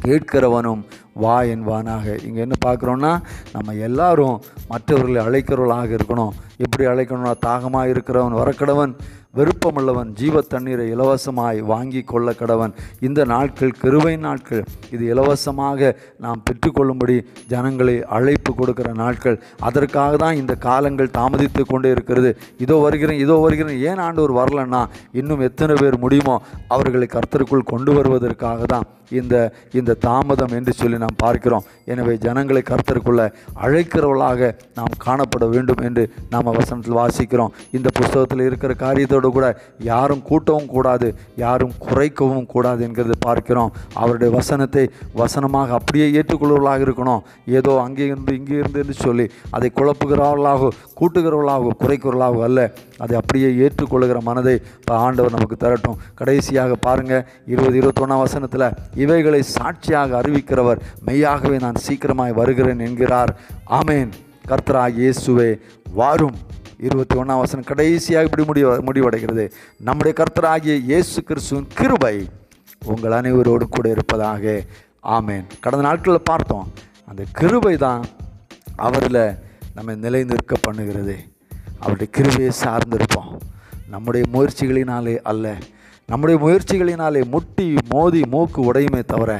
கேட்கிறவனும் 0.04 0.82
வா 1.24 1.36
என்பானாக 1.54 2.16
இங்கே 2.28 2.40
என்ன 2.46 2.56
பார்க்குறோன்னா 2.66 3.12
நம்ம 3.56 3.74
எல்லாரும் 3.88 4.40
மற்றவர்களை 4.72 5.20
அழைக்கிறவர்களாக 5.26 5.92
இருக்கணும். 5.98 6.34
எப்படி 6.64 6.84
அழைக்கணும்னா 6.90 7.32
தாகமாக 7.46 7.92
இருக்கிறவன் 7.92 8.40
வரக்கடவன் 8.40 8.92
விருப்பமுள்ளவன் 9.38 10.10
ஜீவ 10.18 10.40
தண்ணீரை 10.52 10.84
இலவசமாய் 10.92 11.58
வாங்கி 11.70 12.00
கொள்ள 12.12 12.28
கடவன் 12.38 12.72
இந்த 13.06 13.20
நாட்கள் 13.32 13.74
கிருபை 13.82 14.12
நாட்கள். 14.26 14.62
இது 14.94 15.02
இலவசமாக 15.12 15.90
நாம் 16.24 16.42
பெற்றுக்கொள்ளும்படி 16.46 17.16
ஜனங்களை 17.52 17.96
அழைப்பு 18.18 18.52
கொடுக்கிற 18.60 18.88
நாட்கள். 19.02 19.36
அதற்காக 19.68 20.12
தான் 20.24 20.38
இந்த 20.42 20.54
காலங்கள் 20.66 21.14
தாமதித்து 21.18 21.64
கொண்டே 21.72 21.90
இருக்கிறது. 21.96 22.30
இதோ 22.66 22.78
வருகிறேன் 22.86 23.22
இதோ 23.24 23.36
வருகிறேன். 23.44 23.78
ஏன் 23.90 24.02
ஆண்டவர் 24.06 24.38
வரலன்னா 24.40 24.82
இன்னும் 25.22 25.44
எத்தனை 25.48 25.76
பேர் 25.82 26.02
முடியுமோ 26.06 26.36
அவர்களை 26.76 27.08
கர்த்தருக்குள் 27.16 27.70
கொண்டு 27.72 27.92
வருவதற்காக 27.98 28.64
தான். 28.74 28.88
இந்த 29.20 29.34
இந்த 29.78 29.96
தாமதம் 30.06 30.54
என்று 30.58 30.72
சொல்லி 30.80 30.98
நாம் 31.04 31.20
பார்க்கிறோம். 31.24 31.64
எனவே 31.92 32.14
ஜனங்களை 32.26 32.62
கருத்தருக்குள்ள 32.70 33.22
அழைக்கிறவர்களாக 33.64 34.50
நாம் 34.78 34.94
காணப்பட 35.04 35.44
வேண்டும் 35.54 35.82
என்று 35.88 36.04
நாம் 36.34 36.52
வசனத்தில் 36.58 36.98
வாசிக்கிறோம். 37.02 37.52
இந்த 37.76 37.88
புஸ்தகத்தில் 37.98 38.46
இருக்கிற 38.48 38.74
காரியத்தோடு 38.84 39.30
கூட 39.36 39.46
யாரும் 39.90 40.22
கூட்டவும் 40.30 40.70
கூடாது 40.74 41.08
யாரும் 41.44 41.74
குறைக்கவும் 41.86 42.48
கூடாது 42.54 42.82
என்கிறது 42.86 43.16
பார்க்கிறோம். 43.26 43.72
அவருடைய 44.02 44.30
வசனத்தை 44.38 44.84
வசனமாக 45.22 45.74
அப்படியே 45.78 46.08
ஏற்றுக்கொள்வர்களாக 46.18 46.86
இருக்கணும். 46.86 47.22
ஏதோ 47.58 47.72
அங்கே 47.84 48.06
இருந்து 48.12 48.34
இங்கே 48.40 48.56
இருந்து 48.62 48.80
என்று 48.84 48.96
சொல்லி 49.04 49.26
அதை 49.50 49.70
குழப்புகிறவர்களாக 49.78 50.72
கூட்டுகிறவர்களாக 51.00 51.74
குறைக்கிறவர்களாக 51.82 52.42
அல்ல. 52.48 52.60
அதை 53.04 53.14
அப்படியே 53.20 53.48
ஏற்றுக்கொள்ளுகிற 53.64 54.18
மனதை 54.28 54.54
இப்ப 54.80 54.92
ஆண்டவர் 55.06 55.34
நமக்கு 55.36 55.56
தரட்டும். 55.64 55.98
கடைசியாக 56.20 56.74
பாருங்கள் 56.86 57.24
இருபது 57.52 57.76
இருபத்தொன்னாம் 57.80 58.22
வசனத்தில் 58.24 58.64
இவைகளை 58.96 59.42
சாட்சியாக 59.42 60.20
அறிவிக்கிறவர் 60.20 60.80
மெய்யாகவே 61.06 61.56
நான் 61.58 61.82
சீக்கிரமாய் 61.86 62.38
வருகிறேன் 62.40 62.78
என்கிறார். 62.78 63.32
ஆமேன். 63.70 64.10
கர்த்தரா 64.48 64.84
இயேசுவே 64.98 65.50
வாரும். 65.92 66.36
இருபத்தி 66.78 67.16
ஒன்றாம் 67.16 67.42
வசனம் 67.42 67.64
கடைசியாக 67.64 68.24
இப்படி 68.24 68.44
முடிவு 68.46 68.70
முடிவடைகிறது. 68.88 69.44
நம்முடைய 69.80 70.14
கர்த்தராகிய 70.20 70.74
இயேசு 70.78 71.22
கிறிஸ்துவின் 71.22 71.66
கிருபை 71.74 72.28
உங்கள் 72.84 73.16
அனைவரோடு 73.20 73.64
கூட 73.68 73.88
இருப்பதாக. 73.88 74.62
ஆமேன். 75.02 75.46
கடந்த 75.60 75.86
நாட்களில் 75.86 76.28
பார்த்தோம் 76.32 76.72
அந்த 77.06 77.22
கிருபை 77.32 77.76
தான் 77.76 78.04
அவரில் 78.76 79.24
நம்ம 79.74 79.94
நிலை 79.94 80.24
நிற்க 80.24 80.56
பண்ணுகிறது. 80.68 81.16
அவருடைய 81.80 82.12
கிருபையை 82.12 82.52
சார்ந்திருப்போம். 82.64 83.32
நம்முடைய 83.90 84.26
முயற்சிகளினாலே 84.32 85.16
அல்ல 85.22 85.56
நம்முடைய 86.08 86.36
முயற்சிகளினாலே 86.44 87.22
முட்டி 87.30 87.74
மோதி 87.88 88.22
மூக்கு 88.30 88.60
உடையுமே 88.72 89.02
தவிர 89.04 89.32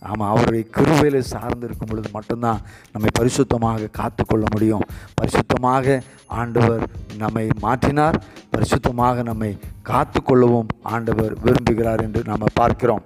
ஆமாம் 0.00 0.30
அவருடைய 0.30 0.66
கிருவையில் 0.76 1.28
சார்ந்திருக்கும் 1.30 1.90
பொழுது 1.90 2.08
மட்டும்தான் 2.12 2.60
நம்மை 2.92 3.10
பரிசுத்தமாக 3.18 3.88
காத்துக்கொள்ள 3.90 4.44
முடியும். 4.52 4.84
பரிசுத்தமாக 5.20 5.96
ஆண்டவர் 6.40 6.82
நம்மை 7.18 7.44
மாற்றினார். 7.62 8.16
பரிசுத்தமாக 8.52 9.22
நம்மை 9.22 9.50
காத்துக்கொள்ளவும் 9.88 10.68
ஆண்டவர் 10.82 11.32
விரும்புகிறார் 11.44 12.02
என்று 12.02 12.22
நாம் 12.26 12.54
பார்க்கிறோம். 12.54 13.04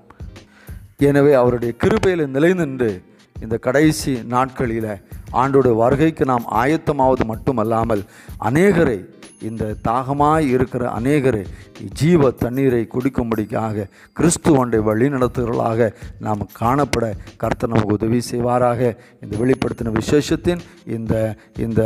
எனவே 1.08 1.32
அவருடைய 1.32 1.74
கிருபையில் 1.82 2.26
நிலைநின்று 2.26 2.90
இந்த 3.40 3.56
கடைசி 3.56 4.12
நாட்களில் 4.34 4.92
ஆண்டோட 5.32 5.68
வருகைக்கு 5.82 6.24
நாம் 6.24 6.46
ஆயத்தமாவது 6.62 7.24
மட்டுமல்லாமல் 7.24 8.02
அநேகரை 8.48 8.98
இந்த 9.48 9.74
தாகமாய் 9.88 10.46
இருக்கிற 10.54 10.90
அநேகர் 10.90 11.46
ஜீவ 11.92 12.30
தண்ணீரை 12.30 12.88
குடிக்கும்படிக்காக 12.94 13.86
கிறிஸ்து 14.12 14.52
ஒன்றை 14.52 14.80
வழி 14.80 15.08
நடத்துகிறவர்களாக 15.08 15.92
நாம் 16.18 16.48
காணப்பட 16.60 17.12
கர்த்தர் 17.36 17.72
நமக்கு 17.72 17.96
உதவி 17.98 18.20
செய்வாராக. 18.30 18.96
இந்த 19.20 19.36
வெளிப்படுத்தின 19.36 19.94
விசேஷத்தின் 20.00 20.60
இந்த 20.86 21.36
இந்த 21.56 21.80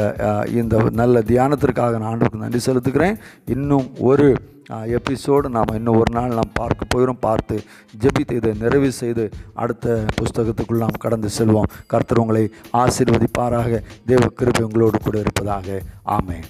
இந்த 0.52 0.82
நல்ல 0.90 1.20
தியானத்திற்காக 1.20 1.98
நான் 1.98 2.10
ஆண்டுக்கு 2.10 2.38
நன்றி 2.38 2.60
செலுத்துகிறேன். 2.66 3.16
இன்னும் 3.44 3.88
ஒரு 4.10 4.34
எபிசோடு 4.68 5.48
நாம் 5.48 5.74
இன்னும் 5.74 5.96
ஒரு 5.96 6.12
நாள் 6.12 6.36
நாம் 6.38 6.52
பார்க்க 6.52 6.84
போகிறோம். 6.88 7.18
பார்த்து 7.18 7.56
ஜெபித்து 8.02 8.32
இதை 8.32 8.52
நிறைவு 8.60 8.92
செய்து 8.92 9.28
அடுத்த 9.52 10.04
புஸ்தகத்துக்குள் 10.16 10.84
நாம் 10.84 11.02
கடந்து 11.06 11.28
செல்வோம். 11.38 11.70
கர்த்தர் 11.86 12.18
உங்களை 12.18 12.50
ஆசீர்வதிப்பாராக. 12.72 13.82
தேவ 14.06 14.26
கிருபை 14.26 14.64
உங்களோடு 14.64 14.98
கூட 14.98 15.18
இருப்பதாக. 15.18 15.80
ஆமேன். 16.18 16.46